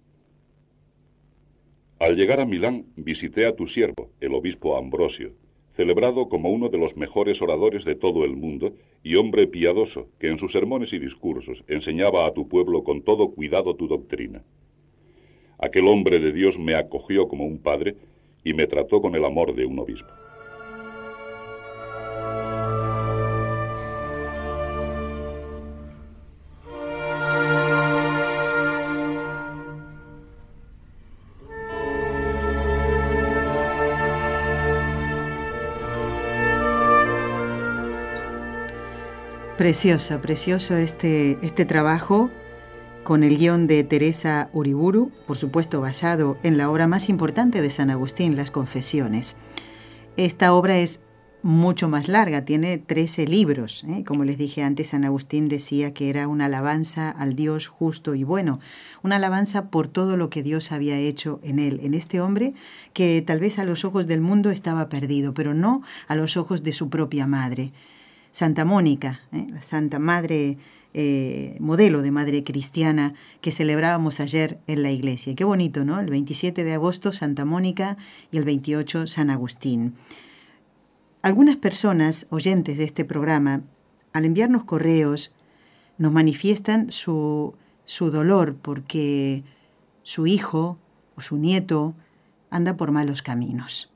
[1.98, 5.32] Al llegar a Milán visité a tu siervo, el obispo Ambrosio,
[5.80, 10.28] celebrado como uno de los mejores oradores de todo el mundo y hombre piadoso que
[10.28, 14.44] en sus sermones y discursos enseñaba a tu pueblo con todo cuidado tu doctrina.
[15.58, 17.96] Aquel hombre de Dios me acogió como un padre
[18.44, 20.12] y me trató con el amor de un obispo.
[39.60, 42.30] Precioso, precioso este, este trabajo
[43.04, 47.68] con el guion de Teresa Uriburu, por supuesto basado en la obra más importante de
[47.68, 49.36] San Agustín, Las Confesiones.
[50.16, 51.00] Esta obra es
[51.42, 53.84] mucho más larga, tiene 13 libros.
[53.86, 54.02] ¿eh?
[54.02, 58.24] Como les dije antes, San Agustín decía que era una alabanza al Dios justo y
[58.24, 58.60] bueno,
[59.02, 62.54] una alabanza por todo lo que Dios había hecho en él, en este hombre
[62.94, 66.62] que tal vez a los ojos del mundo estaba perdido, pero no a los ojos
[66.62, 67.74] de su propia madre.
[68.30, 69.46] Santa Mónica, ¿eh?
[69.50, 70.58] la Santa Madre,
[70.92, 75.34] eh, modelo de madre cristiana que celebrábamos ayer en la iglesia.
[75.34, 76.00] Qué bonito, ¿no?
[76.00, 77.96] El 27 de agosto Santa Mónica
[78.32, 79.94] y el 28 San Agustín.
[81.22, 83.62] Algunas personas, oyentes de este programa,
[84.12, 85.32] al enviarnos correos,
[85.98, 89.44] nos manifiestan su, su dolor porque
[90.02, 90.78] su hijo
[91.14, 91.94] o su nieto
[92.50, 93.90] anda por malos caminos.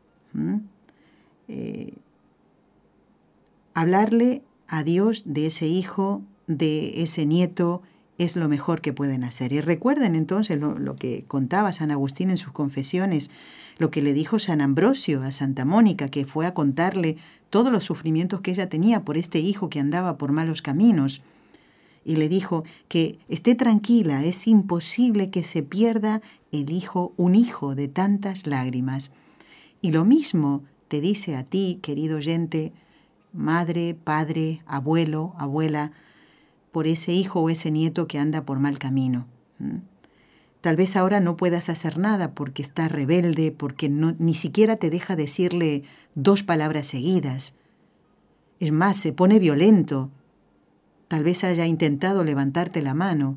[3.74, 7.82] Hablarle a Dios de ese hijo, de ese nieto,
[8.18, 9.52] es lo mejor que pueden hacer.
[9.52, 13.30] Y recuerden entonces lo, que contaba San Agustín en sus confesiones,
[13.78, 17.16] lo que le dijo San Ambrosio a Santa Mónica, que fue a contarle
[17.50, 21.22] todos los sufrimientos que ella tenía por este hijo que andaba por malos caminos.
[22.04, 26.20] Y le dijo que esté tranquila, es imposible que se pierda
[26.52, 29.12] el hijo, un hijo de tantas lágrimas.
[29.80, 32.72] Y lo mismo te dice a ti, querido oyente,
[33.34, 35.92] madre, padre, abuelo, abuela,
[36.72, 39.26] por ese hijo o ese nieto que anda por mal camino.
[40.60, 44.88] Tal vez ahora no puedas hacer nada porque está rebelde, porque no, ni siquiera te
[44.88, 45.82] deja decirle
[46.14, 47.54] dos palabras seguidas.
[48.60, 50.10] Es más, se pone violento.
[51.08, 53.36] Tal vez haya intentado levantarte la mano.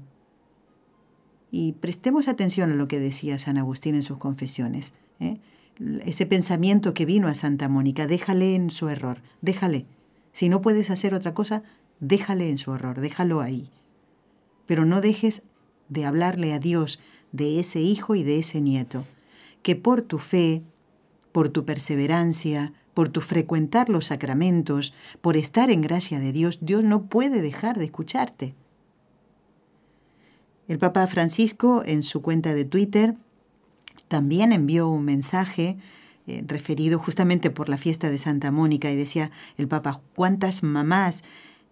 [1.51, 4.93] Y prestemos atención a lo que decía San Agustín en sus confesiones.
[5.19, 5.37] ¿eh?
[6.05, 9.85] Ese pensamiento que vino a Santa Mónica, déjale en su error, déjale.
[10.31, 11.63] Si no puedes hacer otra cosa,
[11.99, 13.69] déjale en su error, déjalo ahí.
[14.65, 15.43] Pero no dejes
[15.89, 16.99] de hablarle a Dios
[17.31, 19.05] de ese hijo y de ese nieto,
[19.61, 20.63] que por tu fe,
[21.31, 26.83] por tu perseverancia, por tu frecuentar los sacramentos, por estar en gracia de Dios, Dios
[26.83, 28.55] no puede dejar de escucharte.
[30.67, 33.15] El Papa Francisco en su cuenta de Twitter
[34.07, 35.77] también envió un mensaje
[36.27, 41.23] eh, referido justamente por la fiesta de Santa Mónica y decía el Papa, ¿cuántas mamás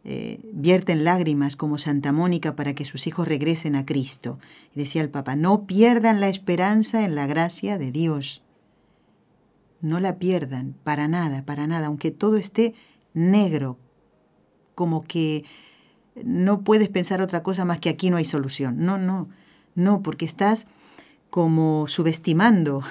[0.07, 4.37] eh, vierten lágrimas como Santa Mónica para que sus hijos regresen a Cristo.
[4.75, 8.43] Y decía el Papa, no pierdan la esperanza en la gracia de Dios.
[9.81, 12.75] No la pierdan, para nada, para nada, aunque todo esté
[13.15, 13.79] negro,
[14.75, 15.43] como que
[16.23, 18.85] no puedes pensar otra cosa más que aquí no hay solución.
[18.85, 19.29] No, no,
[19.73, 20.67] no, porque estás
[21.35, 22.81] como subestimando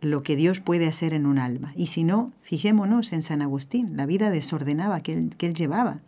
[0.00, 1.74] lo que Dios puede hacer en un alma.
[1.76, 6.00] Y si no, fijémonos en San Agustín, la vida desordenada que él, que él llevaba.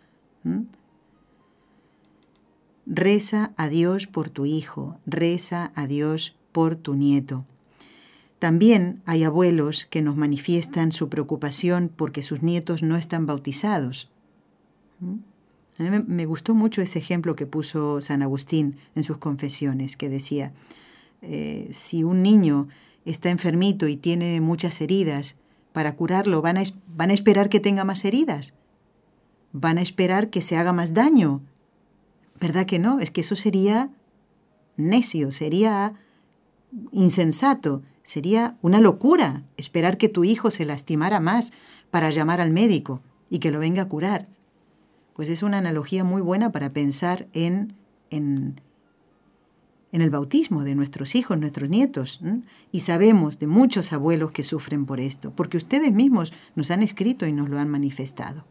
[2.87, 7.45] Reza a Dios por tu hijo, reza a Dios por tu nieto.
[8.39, 14.11] También hay abuelos que nos manifiestan su preocupación porque sus nietos no están bautizados.
[15.03, 20.09] A mí me gustó mucho ese ejemplo que puso San Agustín en sus confesiones, que
[20.09, 20.55] decía,
[21.23, 22.69] eh, si un niño
[23.05, 25.37] está enfermito y tiene muchas heridas,
[25.73, 28.55] para curarlo van a, van a esperar que tenga más heridas
[29.53, 31.41] van a esperar que se haga más daño.
[32.41, 33.01] ¿Verdad que no?
[33.01, 33.91] Es que eso sería
[34.77, 35.95] necio, sería
[36.93, 41.53] insensato, sería una locura esperar que tu hijo se lastimara más
[41.91, 43.01] para llamar al médico
[43.31, 44.29] y que lo venga a curar.
[45.15, 47.75] Pues es una analogía muy buena para pensar en,
[48.11, 48.61] en,
[49.93, 52.21] en el bautismo de nuestros hijos, nuestros nietos.
[52.73, 57.27] Y sabemos de muchos abuelos que sufren por esto, porque ustedes mismos nos han escrito
[57.27, 58.45] y nos lo han manifestado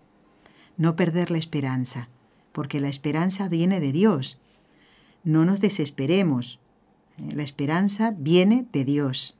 [0.77, 2.07] no perder la esperanza,
[2.51, 4.39] porque la esperanza viene de Dios.
[5.23, 6.59] No nos desesperemos.
[7.17, 9.37] Eh, la esperanza viene de Dios.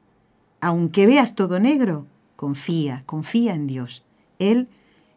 [0.59, 4.03] Aunque veas todo negro, confía, confía en Dios.
[4.39, 4.67] Él,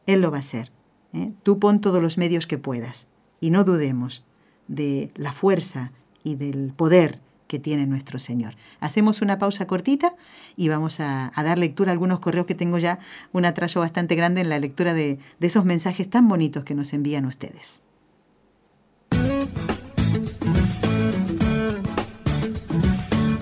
[0.06, 0.70] Él lo va a hacer.
[1.14, 1.32] ¿eh?
[1.42, 3.08] Tú pon todos los medios que puedas
[3.40, 4.24] y no dudemos
[4.68, 5.92] de la fuerza
[6.24, 8.54] y del poder que tiene nuestro Señor.
[8.78, 10.14] Hacemos una pausa cortita
[10.56, 13.00] y vamos a, dar lectura a algunos correos que tengo ya
[13.32, 17.26] un atraso bastante grande en la lectura de, esos mensajes tan bonitos que nos envían
[17.26, 17.80] ustedes.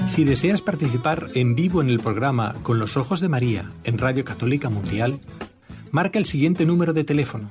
[0.06, 4.24] Si deseas participar en vivo en el programa Con los Ojos de María en Radio
[4.24, 5.20] Católica Mundial,
[5.90, 7.50] marca el siguiente número de teléfono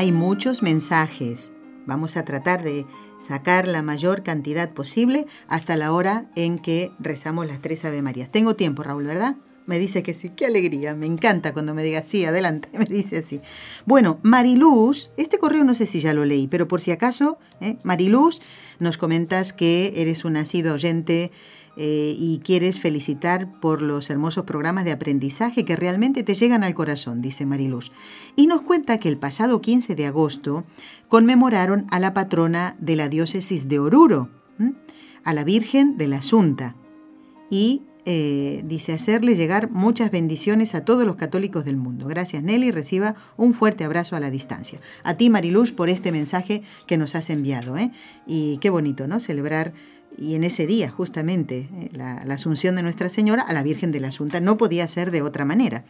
[0.00, 1.52] Hay muchos mensajes.
[1.84, 2.86] Vamos a tratar de
[3.18, 8.32] sacar la mayor cantidad posible hasta la hora en que rezamos las tres Ave Marías.
[8.32, 9.36] Tengo tiempo, Raúl, ¿verdad?
[9.66, 13.18] Me dice que sí, qué alegría, me encanta cuando me diga sí, adelante, me dice
[13.18, 13.42] así.
[13.84, 17.76] Bueno, Mariluz, este correo no sé si ya lo leí, pero por si acaso, ¿eh?
[17.82, 18.40] Mariluz,
[18.78, 21.30] nos comentas que eres un nacido oyente
[21.76, 26.74] eh, y quieres felicitar por los hermosos programas de aprendizaje que realmente te llegan al
[26.74, 27.92] corazón, dice Mariluz.
[28.36, 30.64] Y nos cuenta que el pasado 15 de agosto
[31.08, 34.28] conmemoraron a la patrona de la diócesis de Oruro,
[35.24, 36.74] a la Virgen de la Asunta.
[37.50, 42.06] Y eh, dice hacerle llegar muchas bendiciones a todos los católicos del mundo.
[42.08, 44.80] Gracias Nelly, reciba un fuerte abrazo a la distancia.
[45.04, 47.76] A ti Mariluz por este mensaje que nos has enviado.
[47.76, 47.90] ¿eh?
[48.26, 49.20] Y qué bonito, ¿no?
[49.20, 49.74] Celebrar
[50.20, 54.00] y en ese día justamente eh, la, Asunción de Nuestra Señora a la Virgen de
[54.00, 55.84] la Asunta no podía ser de otra manera.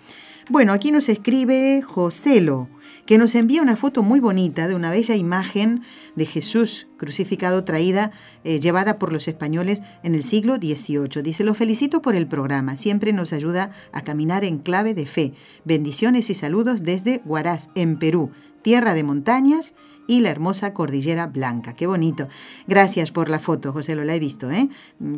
[0.48, 2.68] Bueno, aquí nos escribe Joselo,
[3.06, 5.82] que nos envía una foto muy bonita de una bella imagen
[6.16, 8.12] de Jesús crucificado traída,
[8.44, 11.22] eh, llevada por los españoles en el siglo XVIII.
[11.22, 15.34] Dice, lo felicito por el programa, siempre nos ayuda a caminar en clave de fe.
[15.64, 18.30] Bendiciones y saludos desde Huaraz, en Perú,
[18.62, 19.74] tierra de montañas
[20.10, 21.74] y la hermosa cordillera blanca.
[21.74, 22.26] Qué bonito.
[22.66, 24.50] Gracias por la foto, José, lo la he visto.
[24.50, 24.68] ¿eh?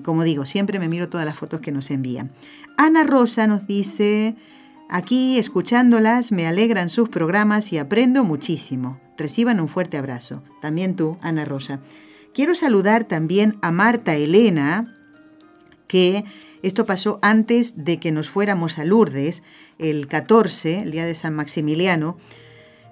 [0.03, 2.31] Como digo, siempre me miro todas las fotos que nos envían.
[2.77, 4.37] Ana Rosa nos dice,
[4.91, 9.01] aquí escuchándolas me alegran sus programas y aprendo muchísimo.
[9.17, 10.43] Reciban un fuerte abrazo.
[10.61, 11.81] También tú, Ana Rosa.
[12.35, 14.95] Quiero saludar también a Marta Elena,
[15.87, 16.27] que
[16.63, 19.43] esto pasó antes de que nos fuéramos a Lourdes,
[19.79, 22.19] el 14, el día de San Maximiliano.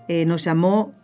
[0.08, 0.94] Eh, nos llamó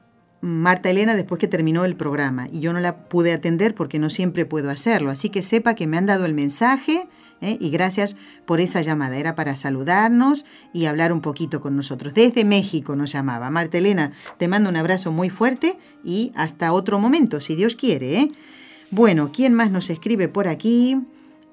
[0.40, 4.10] Marta Elena después que terminó el programa y yo no la pude atender porque no
[4.10, 5.10] siempre puedo hacerlo.
[5.10, 7.08] Así que sepa que me han dado el mensaje
[7.40, 7.56] ¿eh?
[7.60, 9.16] y gracias por esa llamada.
[9.16, 12.14] Era para saludarnos y hablar un poquito con nosotros.
[12.14, 13.50] Desde México nos llamaba.
[13.50, 18.20] Marta Elena, te mando un abrazo muy fuerte y hasta otro momento, si Dios quiere.
[18.20, 18.32] ¿eh?
[18.90, 21.00] Bueno, ¿quién más nos escribe por aquí?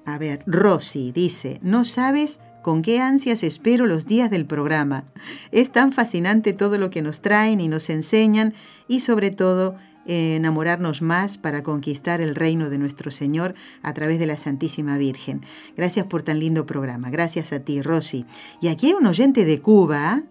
[0.06, 5.04] A ver, Rosy dice, no sabes con qué ansias espero los días del programa.
[5.52, 8.54] Es tan fascinante todo lo que nos traen y nos enseñan
[8.88, 14.24] y sobre todo enamorarnos más para conquistar el reino de nuestro Señor a través de
[14.24, 15.42] la Santísima Virgen.
[15.76, 17.10] Gracias por tan lindo programa.
[17.10, 18.24] Gracias a ti, Rosy.
[18.62, 20.22] Y aquí hay un oyente de Cuba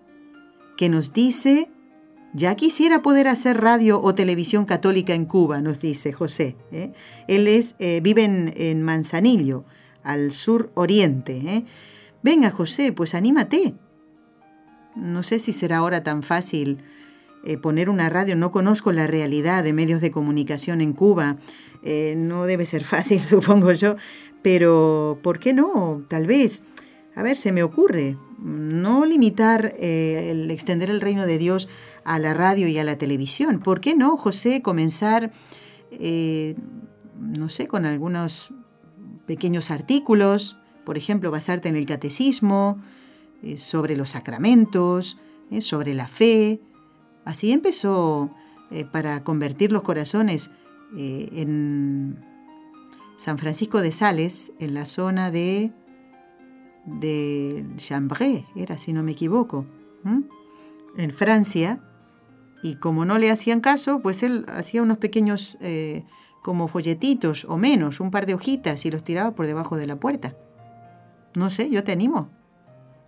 [0.75, 1.69] que nos dice,
[2.33, 6.55] ya quisiera poder hacer radio o televisión católica en Cuba, nos dice José.
[6.71, 6.93] ¿eh?
[7.27, 9.65] Él es, eh, vive en, Manzanillo,
[10.01, 11.37] al sur oriente.
[11.37, 11.65] ¿eh?
[12.23, 13.75] Venga, José, pues anímate.
[14.95, 16.79] No sé si será ahora tan fácil
[17.43, 18.37] eh, poner una radio.
[18.37, 21.35] No conozco la realidad de medios de comunicación en Cuba.
[21.83, 23.97] Eh, no debe ser fácil, supongo yo.
[24.41, 26.03] Pero, ¿por qué no?
[26.07, 26.63] Tal vez.
[27.15, 28.17] A ver, se me ocurre.
[28.39, 31.67] No limitar eh, el extender el reino de Dios
[32.05, 33.59] a la radio y a la televisión.
[33.59, 35.31] ¿Por qué no, José, comenzar,
[37.19, 38.53] no sé, con algunos
[39.25, 40.57] pequeños artículos?
[40.85, 42.81] Por ejemplo, basarte en el catecismo,
[43.43, 45.17] eh, sobre los sacramentos,
[45.51, 46.61] eh, sobre la fe.
[47.25, 48.31] Así empezó
[48.71, 50.49] eh, para convertir los corazones
[50.95, 52.23] en
[53.17, 55.71] San Francisco de Sales, en la zona de,
[56.85, 59.65] de Chambray, era si no me equivoco,
[60.95, 61.81] en Francia.
[62.61, 65.57] Y como no le hacían caso, pues él hacía unos pequeños
[66.43, 69.99] como folletitos o menos, un par de hojitas y los tiraba por debajo de la
[69.99, 70.35] puerta.
[71.35, 72.29] No sé, yo te animo.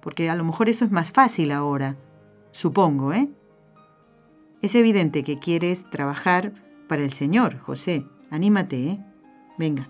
[0.02, 1.96] Porque a lo mejor eso es más fácil ahora.
[2.52, 3.30] Supongo, ¿eh?
[4.62, 6.54] Es evidente que quieres trabajar
[6.88, 8.06] para el Señor, José.
[8.32, 9.00] Anímate, ¿eh?
[9.58, 9.88] Venga.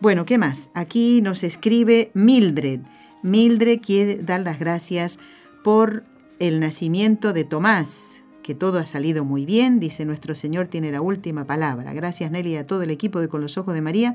[0.00, 0.70] Bueno, ¿qué más?
[0.74, 2.80] Aquí nos escribe Mildred.
[3.22, 5.18] Mildred quiere dar las gracias
[5.64, 6.04] por
[6.38, 11.00] el nacimiento de Tomás, que todo ha salido muy bien, dice nuestro Señor tiene la
[11.00, 11.92] última palabra.
[11.92, 14.14] Gracias Nelly a todo el equipo de Con los Ojos de María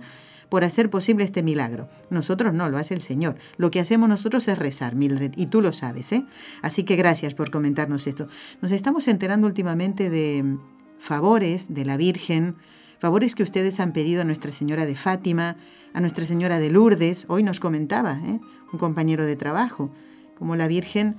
[0.54, 1.90] por hacer posible este milagro.
[2.12, 3.38] Nosotros no, lo hace el Señor.
[3.58, 6.28] Lo que hacemos nosotros es rezar, Mildred, y tú lo sabes, ¿eh?
[6.62, 8.28] Así que gracias por comentarnos esto.
[8.62, 10.60] Nos estamos enterando últimamente de
[11.00, 12.56] favores de la Virgen,
[13.00, 15.58] favores que ustedes han pedido a Nuestra Señora de Fátima,
[15.92, 17.26] a Nuestra Señora de Lourdes.
[17.30, 18.40] Hoy nos comentaba ¿eh?
[18.72, 19.92] un compañero de trabajo,
[20.38, 21.16] como la Virgen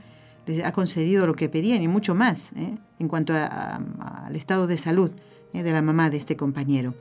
[0.46, 2.78] les ha concedido lo que pedían y mucho más ¿eh?
[3.00, 5.10] en cuanto al estado de salud
[5.52, 5.64] ¿eh?
[5.64, 6.94] de la mamá de este compañero.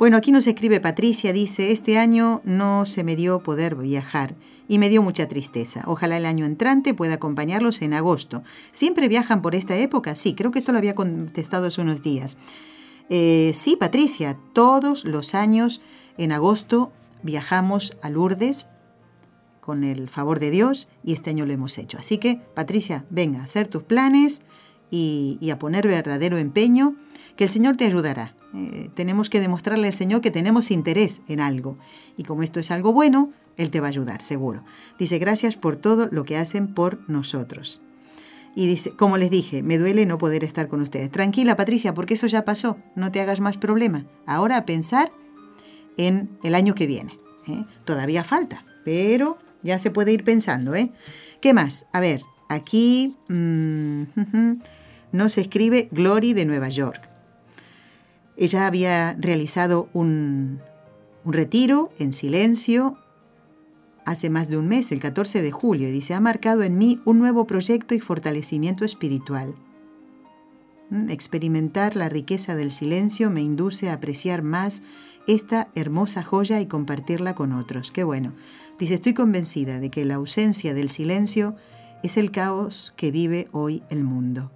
[0.00, 4.34] Bueno, aquí nos escribe Patricia, dice, este año no se me dio poder viajar
[4.66, 5.82] y me dio mucha tristeza.
[5.84, 8.42] Ojalá el año entrante pueda acompañarlos en agosto.
[8.72, 10.14] ¿Siempre viajan por esta época?
[10.14, 12.38] Sí, creo que esto lo había contestado hace unos días.
[13.10, 15.82] Eh, sí, Patricia, todos los años
[16.16, 16.92] en agosto
[17.22, 18.68] viajamos a Lourdes
[19.60, 21.98] con el favor de Dios y este año lo hemos hecho.
[21.98, 24.40] Así que, Patricia, venga, a hacer tus planes
[24.90, 26.96] y, a poner verdadero empeño,
[27.36, 28.34] que el Señor te ayudará.
[28.54, 31.78] Eh, tenemos que demostrarle al Señor que tenemos interés en algo.
[32.16, 34.64] Y como esto es algo bueno, Él te va a ayudar, seguro.
[34.98, 37.82] Dice, gracias por todo lo que hacen por nosotros.
[38.54, 41.10] Y dice, como les dije, me duele no poder estar con ustedes.
[41.10, 42.78] Tranquila, Patricia, porque eso ya pasó.
[42.96, 44.06] No te hagas más problema.
[44.26, 45.12] Ahora a pensar
[45.96, 47.18] en el año que viene.
[47.46, 47.64] ¿eh?
[47.84, 50.74] Todavía falta, pero ya se puede ir pensando.
[50.74, 50.90] ¿eh?
[51.40, 51.86] ¿Qué más?
[51.92, 54.02] A ver, aquí mm,
[55.12, 57.09] nos escribe Glory de Nueva York.
[58.40, 60.60] Ella había realizado un,
[61.26, 62.96] retiro en silencio
[64.06, 67.02] hace más de un mes, el 14 de julio, y dice, ha marcado en mí
[67.04, 69.54] un nuevo proyecto y fortalecimiento espiritual.
[70.88, 74.82] Mm, experimentar la riqueza del silencio me induce a apreciar más
[75.26, 77.92] esta hermosa joya y compartirla con otros.
[77.92, 78.32] Qué bueno.
[78.78, 81.56] Dice, estoy convencida de que la ausencia del silencio
[82.02, 84.50] es el caos que vive hoy el mundo.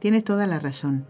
[0.00, 1.06] Tienes toda la razón.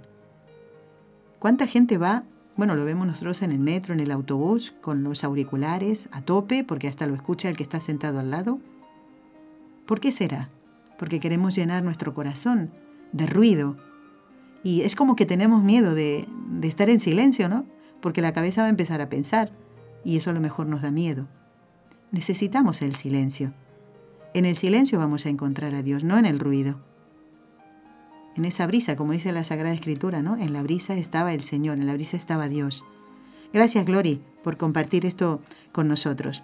[1.44, 2.24] ¿Cuánta gente va
[2.56, 6.64] bueno, lo vemos nosotros en el metro, en el autobús, con los auriculares a tope,
[6.64, 8.60] porque hasta lo escucha el que está sentado al lado.
[9.84, 10.48] ¿Por qué será?
[10.98, 12.70] Porque queremos llenar nuestro corazón
[13.12, 13.76] de ruido.
[14.62, 16.26] Y es como que tenemos miedo de,
[16.62, 17.66] estar en silencio, ¿no?
[18.00, 19.52] Porque la cabeza va a empezar a pensar
[20.02, 21.28] y eso a lo mejor nos da miedo.
[22.10, 23.52] Necesitamos el silencio.
[24.32, 26.80] En el silencio vamos a encontrar a Dios, no en el ruido
[28.36, 30.36] en esa brisa, como dice la Sagrada Escritura, ¿no?
[30.36, 32.84] En la brisa estaba el Señor, en la brisa estaba Dios.
[33.52, 36.42] Gracias, Glory, por compartir esto con nosotros.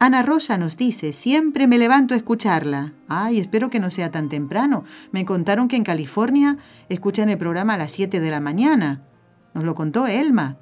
[0.00, 2.94] Ana Rosa nos dice, siempre me levanto a escucharla.
[3.06, 4.84] Ay, espero que no sea tan temprano.
[5.12, 6.58] Me contaron que en California
[6.88, 9.02] escuchan el programa a las 7 de la mañana.
[9.54, 10.58] Nos lo contó Elma.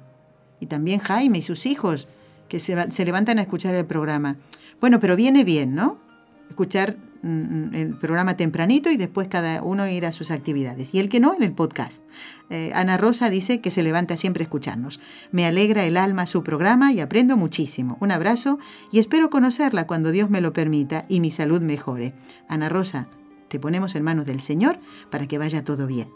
[0.59, 2.07] Y también Jaime y sus hijos,
[2.47, 4.37] que se, se levantan a escuchar el programa.
[4.79, 5.97] Bueno, pero viene bien, ¿no?
[6.49, 10.93] Escuchar Mm, el programa tempranito y después cada uno ir a sus actividades.
[10.93, 12.03] Y el que no, en el podcast.
[12.49, 14.99] Eh, Ana Rosa dice que se levanta siempre a escucharnos.
[15.31, 17.97] Me alegra el alma su programa y aprendo muchísimo.
[17.99, 18.59] Un abrazo
[18.91, 22.13] y espero conocerla cuando Dios me lo permita y mi salud mejore.
[22.47, 23.07] Ana Rosa,
[23.47, 24.77] te ponemos en manos del Señor
[25.09, 26.09] para que vaya todo bien.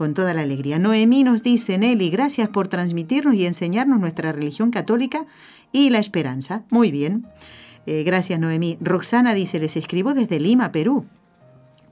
[0.00, 0.78] Con toda la alegría.
[0.78, 5.26] Noemí nos dice, Nelly, gracias por transmitirnos y enseñarnos nuestra religión católica
[5.72, 6.64] y la esperanza.
[6.70, 7.26] Muy bien.
[7.84, 8.78] Eh, gracias, Noemí.
[8.80, 11.04] Roxana dice, les escribo desde Lima, Perú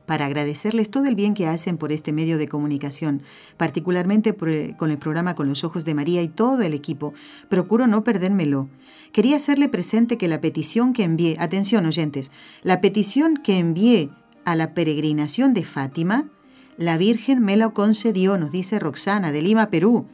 [0.06, 3.20] para agradecerles todo el bien que hacen por este medio de comunicación,
[3.59, 7.12] particularmente con el programa Con los Ojos de María y todo el equipo.
[7.50, 8.70] Procuro no perdérmelo.
[9.12, 12.32] Quería hacerle presente que la petición que envié, atención oyentes,
[12.62, 14.09] la petición que envié
[14.46, 16.30] a la peregrinación de Fátima,
[16.79, 20.07] la Virgen me la concedió, nos dice Roxana, de Lima, Perú.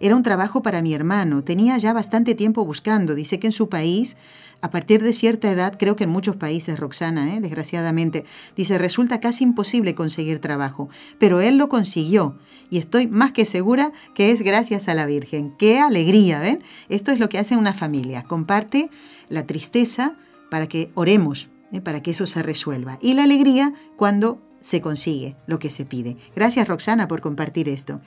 [0.00, 3.68] Era un trabajo para mi hermano, tenía ya bastante tiempo buscando, dice que en su
[3.68, 4.16] país
[4.62, 7.40] a partir de cierta edad, creo que en muchos países, Roxana, ¿eh?
[7.40, 8.24] desgraciadamente,
[8.56, 10.88] dice, resulta casi imposible conseguir trabajo,
[11.18, 12.38] pero él lo consiguió
[12.70, 15.54] y estoy más que segura que es gracias a la Virgen.
[15.58, 16.40] ¡Qué alegría!
[16.40, 16.62] ¿ven?
[16.88, 18.90] Esto es lo que hace una familia, comparte
[19.28, 20.16] la tristeza
[20.50, 21.80] para que oremos, ¿eh?
[21.80, 26.16] para que eso se resuelva, y la alegría cuando se consigue lo que se pide.
[26.34, 28.00] Gracias Roxana por compartir esto.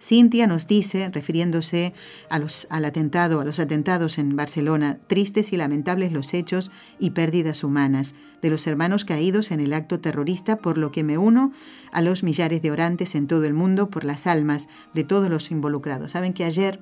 [0.00, 1.92] Cintia nos dice, refiriéndose
[2.30, 7.10] a los, al atentado, a los atentados en Barcelona, tristes y lamentables los hechos y
[7.10, 11.50] pérdidas humanas de los hermanos caídos en el acto terrorista, por lo que me uno
[11.90, 15.50] a los millares de orantes en todo el mundo por las almas de todos los
[15.50, 16.12] involucrados.
[16.12, 16.78] Saben que ayer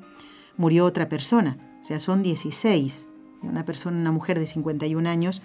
[0.59, 3.09] murió otra persona, o sea, son 16,
[3.41, 5.41] una persona, una mujer de 51 años,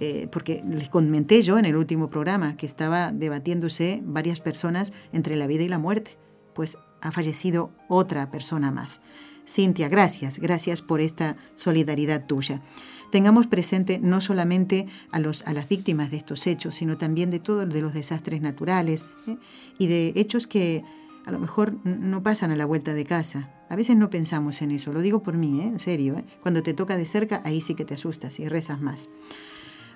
[0.00, 5.36] eh, porque les comenté yo en el último programa que estaba debatiéndose varias personas entre
[5.36, 6.16] la vida y la muerte,
[6.54, 9.00] pues ha fallecido otra persona más.
[9.46, 12.62] Cintia, gracias, gracias por esta solidaridad tuya.
[13.10, 17.38] Tengamos presente no solamente a, los, a las víctimas de estos hechos, sino también de
[17.38, 19.38] todos de los desastres naturales ¿eh?
[19.78, 20.84] y de hechos que
[21.24, 23.50] a lo mejor no pasan a la vuelta de casa.
[23.70, 25.66] A veces no pensamos en eso, lo digo por mí, ¿eh?
[25.66, 26.22] en serio.
[26.42, 29.08] Cuando te toca de cerca, ahí sí que te asustas y rezas más.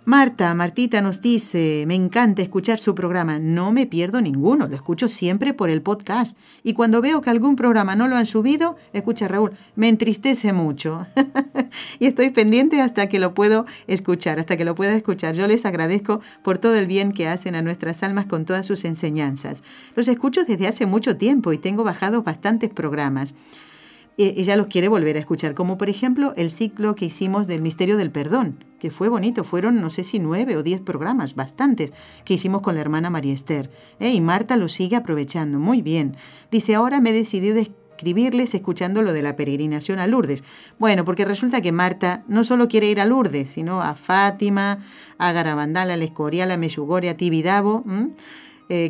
[0.04, 5.08] Marta, Martita nos dice, me encanta escuchar su programa, no me pierdo ninguno, lo escucho
[5.08, 6.36] siempre por el podcast.
[6.64, 11.06] Y cuando veo que algún programa no lo han subido, escucha Raúl, me entristece mucho.
[12.00, 15.36] y estoy pendiente hasta que lo puedo escuchar, hasta que lo pueda escuchar.
[15.36, 18.84] Yo les agradezco por todo el bien que hacen a nuestras almas con todas sus
[18.84, 19.62] enseñanzas.
[19.94, 23.34] Los escucho desde hace mucho tiempo y tengo bajados bastantes programas
[24.18, 27.96] ella los quiere volver a escuchar, como por ejemplo el ciclo que hicimos del misterio
[27.96, 31.92] del perdón, que fue bonito, fueron no sé si nueve o diez programas, bastantes,
[32.24, 33.70] que hicimos con la hermana María Esther.
[34.00, 34.10] ¿eh?
[34.10, 36.16] Y Marta lo sigue aprovechando, muy bien.
[36.50, 40.42] Dice, ahora me he decidido escribirles escuchando lo de la peregrinación a Lourdes.
[40.78, 44.80] Bueno, porque resulta que Marta no solo quiere ir a Lourdes, sino a Fátima,
[45.18, 47.84] a Garabandal, a Escorial, a Meyugore, a Tibidabo.
[47.86, 48.08] eh,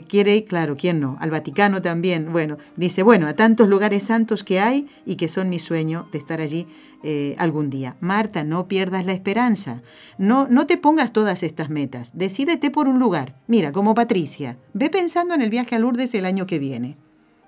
[0.08, 1.16] quiere ir, claro, ¿quién no?
[1.20, 2.32] Al Vaticano también.
[2.32, 6.18] Bueno, dice, bueno, a tantos lugares santos que hay y que son mi sueño de
[6.18, 6.66] estar allí
[7.04, 7.96] eh, algún día.
[7.98, 9.82] Marta, no pierdas la esperanza.
[10.18, 12.12] No, no te pongas todas estas metas.
[12.14, 13.34] Decídete por un lugar.
[13.48, 16.96] Mira, como Patricia, ve pensando en el viaje a Lourdes el año que viene.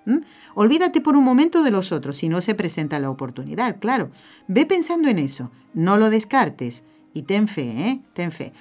[0.07, 0.19] ¿Mm?
[0.55, 4.11] Olvídate por un momento de los otros si no se presenta la oportunidad, claro.
[4.49, 5.53] Ve pensando en eso.
[5.73, 6.83] No lo descartes.
[7.13, 8.01] Y ten fe, ¿eh?
[8.13, 8.53] Ten fe.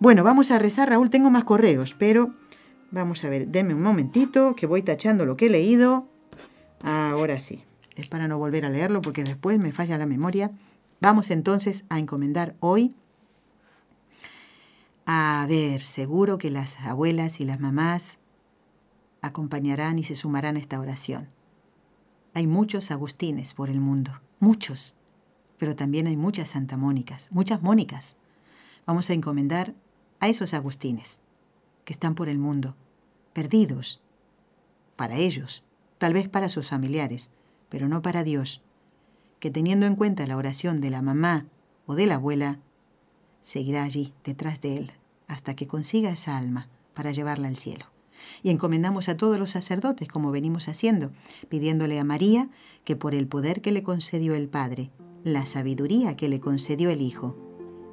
[0.00, 1.08] Bueno, vamos a rezar, Raúl.
[1.08, 2.34] Tengo más correos, pero
[2.92, 3.48] vamos a ver.
[3.48, 6.06] Deme un momentito que voy tachando lo que he leído.
[6.82, 7.64] Ahora sí.
[7.96, 10.50] Es para no volver a leerlo porque después me falla la memoria.
[11.00, 12.94] Vamos entonces a encomendar hoy.
[15.04, 18.18] A ver, seguro que las abuelas y las mamás
[19.20, 21.28] acompañarán y se sumarán a esta oración.
[22.34, 24.94] Hay muchos Agustines por el mundo, muchos,
[25.58, 28.16] pero también hay muchas Santa Mónicas, muchas Mónicas.
[28.86, 29.74] Vamos a encomendar
[30.20, 31.20] a esos Agustines
[31.84, 32.76] que están por el mundo,
[33.32, 34.00] perdidos,
[34.96, 35.64] para ellos,
[35.98, 37.30] tal vez para sus familiares,
[37.68, 38.62] pero no para Dios,
[39.40, 41.46] que teniendo en cuenta la oración de la mamá
[41.86, 42.60] o de la abuela,
[43.42, 44.92] seguirá allí detrás de él
[45.26, 47.86] hasta que consiga esa alma para llevarla al cielo.
[48.42, 51.10] Y encomendamos a todos los sacerdotes, como venimos haciendo,
[51.48, 52.50] pidiéndole a María
[52.84, 54.90] que por el poder que le concedió el Padre,
[55.24, 57.51] la sabiduría que le concedió el Hijo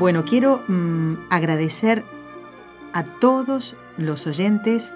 [0.00, 2.06] Bueno, quiero mm, agradecer
[2.94, 4.94] a todos los oyentes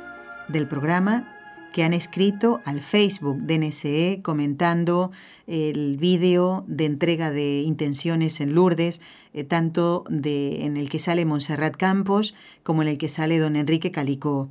[0.48, 1.30] del programa
[1.74, 5.12] que han escrito al Facebook de NSE comentando
[5.46, 9.02] el vídeo de entrega de intenciones en Lourdes,
[9.34, 13.56] eh, tanto de, en el que sale Montserrat Campos como en el que sale don
[13.56, 14.48] Enrique Calicó.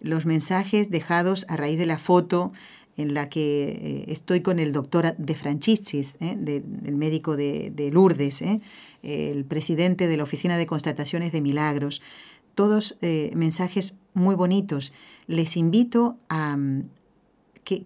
[0.00, 2.50] Los mensajes dejados a raíz de la foto
[2.96, 7.90] en la que eh, estoy con el doctor de Franchichis, eh, el médico de, de
[7.90, 8.42] Lourdes,
[9.02, 12.02] el presidente de la Oficina de Constataciones de Milagros.
[12.54, 12.98] Todos
[13.34, 14.92] mensajes muy bonitos
[15.26, 16.84] les invito a mm,
[17.64, 17.82] que,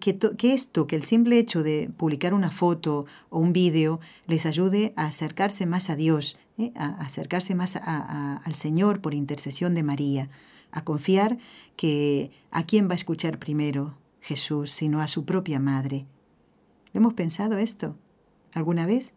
[0.53, 5.05] esto, que el simple hecho de publicar una foto o un vídeo les ayude a
[5.05, 6.71] acercarse más a Dios, ¿eh?
[6.75, 10.29] a acercarse más al Señor por intercesión de María,
[10.71, 11.37] a confiar
[11.75, 13.95] que a quién va a escuchar primero
[14.27, 16.05] Jesús, sino a su propia madre.
[16.93, 17.95] ¿Hemos pensado esto
[18.53, 19.13] alguna vez?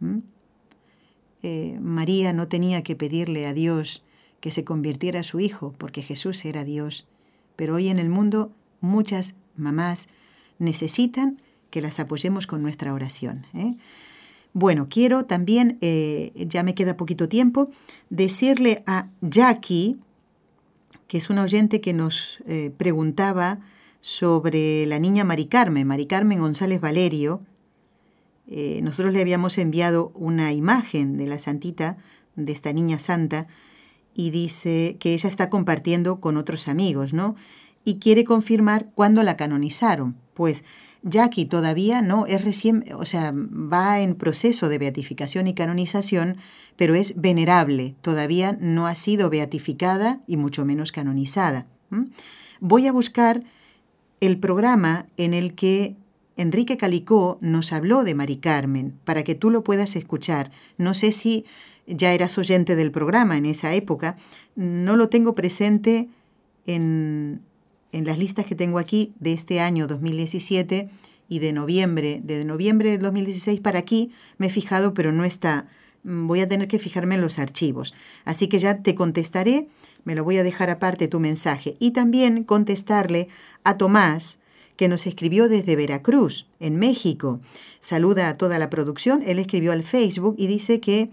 [0.00, 0.18] ¿Mm?
[1.42, 4.04] Eh, María no tenía que pedirle a Dios
[4.40, 7.06] que se convirtiera a su hijo, porque Jesús era Dios
[7.60, 10.08] pero hoy en el mundo muchas mamás
[10.58, 13.44] necesitan que las apoyemos con nuestra oración.
[13.52, 13.74] ¿eh?
[14.54, 17.70] Bueno, quiero también, eh, ya me queda poquito tiempo,
[18.08, 19.98] decirle a Jackie,
[21.06, 23.58] que es una oyente que nos eh, preguntaba
[24.00, 27.40] sobre la niña Mari Carmen, Mari Carmen González Valerio.
[28.82, 31.96] nosotros le habíamos enviado una imagen de la santita,
[32.36, 33.46] de esta niña santa,
[34.14, 37.36] y dice que ella está compartiendo con otros amigos, ¿no?
[37.84, 40.16] Y quiere confirmar cuándo la canonizaron.
[40.34, 40.64] Pues
[41.02, 46.36] Jackie todavía no es recién, o sea, va en proceso de beatificación y canonización,
[46.76, 51.66] pero es venerable, todavía no ha sido beatificada y mucho menos canonizada.
[52.60, 53.44] Voy a buscar
[54.20, 55.96] el programa en el que
[56.36, 60.50] Enrique Calicó nos habló de Mari Carmen, para que tú lo puedas escuchar.
[60.78, 61.44] No sé si
[61.86, 64.16] ya eras oyente del programa en esa época.
[64.56, 66.08] No lo tengo presente
[66.66, 67.42] en,
[67.92, 70.88] en las listas que tengo aquí de este año 2017
[71.28, 75.68] y de noviembre, de noviembre de 2016 para aquí me he fijado, pero no está.
[76.02, 77.94] Voy a tener que fijarme en los archivos.
[78.24, 79.68] Así que ya te contestaré,
[80.04, 83.28] me lo voy a dejar aparte tu mensaje y también contestarle
[83.64, 84.38] a Tomás,
[84.76, 87.40] que nos escribió desde Veracruz, en México.
[87.80, 89.22] Saluda a toda la producción.
[89.26, 91.10] Él escribió al Facebook y dice que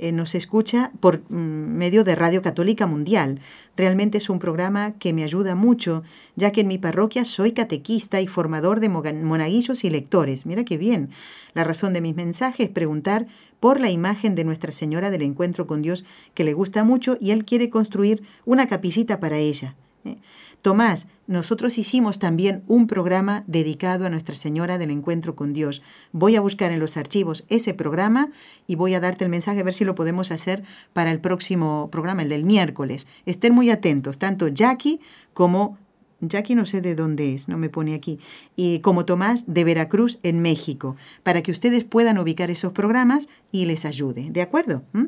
[0.00, 3.40] eh, nos escucha por mm, medio de Radio Católica Mundial.
[3.76, 6.04] Realmente es un programa que me ayuda mucho,
[6.36, 10.46] ya que en mi parroquia soy catequista y formador de monaguillos y lectores.
[10.46, 11.10] Mira qué bien.
[11.54, 13.26] La razón de mis mensajes es preguntar
[13.58, 17.32] por la imagen de Nuestra Señora del Encuentro con Dios, que le gusta mucho y
[17.32, 19.74] él quiere construir una capillita para ella.
[20.04, 20.18] ¿eh?
[20.62, 25.82] Tomás, nosotros hicimos también un programa dedicado a Nuestra Señora del Encuentro con Dios.
[26.10, 28.30] Voy a buscar en los archivos ese programa
[28.66, 31.90] y voy a darte el mensaje a ver si lo podemos hacer para el próximo
[31.92, 33.06] programa, el del miércoles.
[33.24, 35.00] Estén muy atentos, tanto Jackie
[35.32, 35.78] como
[36.20, 38.18] Jackie no sé de dónde es, no me pone aquí,
[38.56, 43.66] y como Tomás de Veracruz en México, para que ustedes puedan ubicar esos programas y
[43.66, 44.82] les ayude, ¿de acuerdo?
[44.92, 45.04] ¿Mm?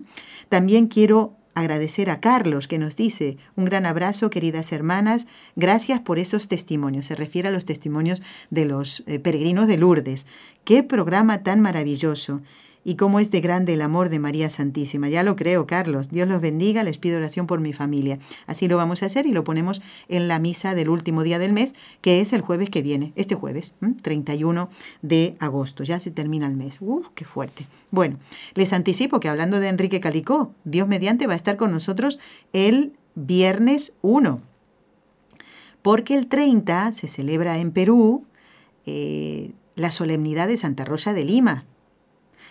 [0.49, 6.19] También quiero agradecer a Carlos que nos dice, un gran abrazo queridas hermanas, gracias por
[6.19, 10.27] esos testimonios, se refiere a los testimonios de los eh, peregrinos de Lourdes.
[10.65, 12.41] Qué programa tan maravilloso
[12.85, 15.09] y cómo es de grande el amor de María Santísima.
[15.09, 16.09] Ya lo creo, Carlos.
[16.11, 18.19] Dios los bendiga, les pido oración por mi familia.
[18.47, 21.53] Así lo vamos a hacer y lo ponemos en la misa del último día del
[21.53, 24.71] mes, que es el jueves que viene, este jueves, 31
[25.03, 25.85] de agosto.
[25.85, 26.79] Ya se termina el mes.
[26.81, 27.67] ¡Uf, qué fuerte!
[27.91, 28.19] Bueno,
[28.55, 32.19] les anticipo que hablando de Enrique Calicó, Dios mediante va a estar con nosotros
[32.53, 34.41] el viernes 1.
[35.83, 38.25] Porque el 30 se celebra en Perú
[38.87, 41.65] eh, la solemnidad de Santa Rosa de Lima,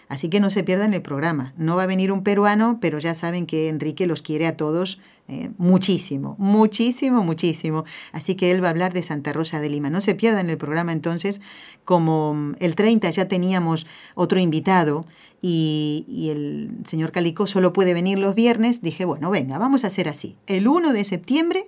[0.10, 1.54] Así que no se pierdan el programa.
[1.56, 5.00] No va a venir un peruano, pero ya saben que Enrique los quiere a todos
[5.28, 7.86] eh, muchísimo, muchísimo, muchísimo.
[8.12, 9.92] Así que él va a hablar de Santa Rosa de Lima.
[9.92, 11.42] No se pierdan el programa entonces.
[11.86, 13.86] Como mm, el 30 ya teníamos
[14.16, 15.06] otro invitado
[15.44, 20.10] y, el señor Calico solo puede venir los viernes, dije, bueno, venga, vamos a hacer
[20.10, 20.36] así.
[20.48, 21.68] El 1 de septiembre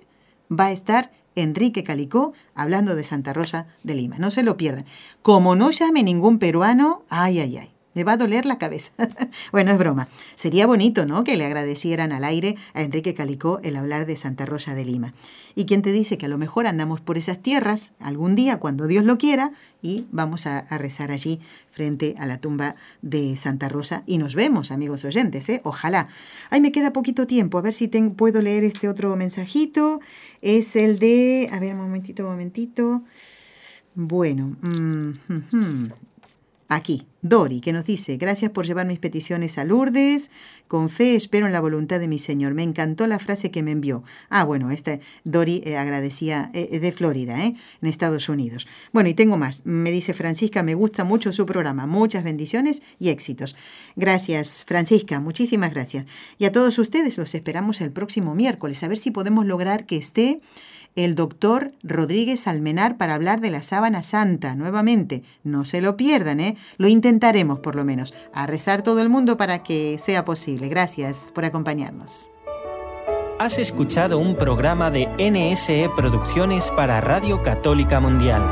[0.50, 4.18] va a estar Enrique Calicó hablando de Santa Rosa de Lima.
[4.18, 4.84] No se lo pierdan.
[5.22, 7.71] Como no llame ningún peruano, ay, ay, ay.
[7.94, 8.92] Me va a doler la cabeza.
[9.52, 10.08] bueno, es broma.
[10.34, 11.24] Sería bonito, ¿no?
[11.24, 15.14] Que le agradecieran al aire a Enrique Calicó el hablar de Santa Rosa de Lima.
[15.54, 18.86] Y quien te dice que a lo mejor andamos por esas tierras algún día, cuando
[18.86, 21.40] Dios lo quiera, y vamos a, rezar allí
[21.70, 24.04] frente a la tumba de Santa Rosa.
[24.06, 25.60] Y nos vemos, amigos oyentes, ¿eh?
[25.64, 26.08] Ojalá.
[26.50, 27.58] Ay, me queda poquito tiempo.
[27.58, 30.00] A ver si puedo leer este otro mensajito.
[30.40, 31.50] Es el de...
[31.52, 33.02] A ver, un momentito, un momentito.
[33.94, 35.88] Bueno, mm,
[36.74, 40.30] Aquí, Dori, que nos dice, gracias por llevar mis peticiones a Lourdes,
[40.68, 42.54] con fe espero en la voluntad de mi Señor.
[42.54, 44.04] Me encantó la frase que me envió.
[44.30, 47.56] Ah, bueno, esta Dori eh, agradecía eh, de Florida, ¿eh?
[47.82, 48.66] en Estados Unidos.
[48.90, 49.66] Bueno, y tengo más.
[49.66, 51.86] Me dice Francisca, me gusta mucho su programa.
[51.86, 53.54] Muchas bendiciones y éxitos.
[53.94, 56.06] Gracias, Francisca, muchísimas gracias.
[56.38, 59.98] Y a todos ustedes los esperamos el próximo miércoles, a ver si podemos lograr que
[59.98, 60.40] esté
[60.96, 65.22] el doctor Rodríguez Almenar para hablar de la sábana santa nuevamente.
[65.42, 66.56] No se lo pierdan, ¿eh?
[66.78, 68.12] Lo intentaremos por lo menos.
[68.32, 70.68] A rezar todo el mundo para que sea posible.
[70.68, 72.30] Gracias por acompañarnos.
[73.38, 78.42] Has escuchado un programa de NSE Producciones para Radio Católica Mundial.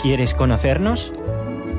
[0.00, 1.12] ¿Quieres conocernos?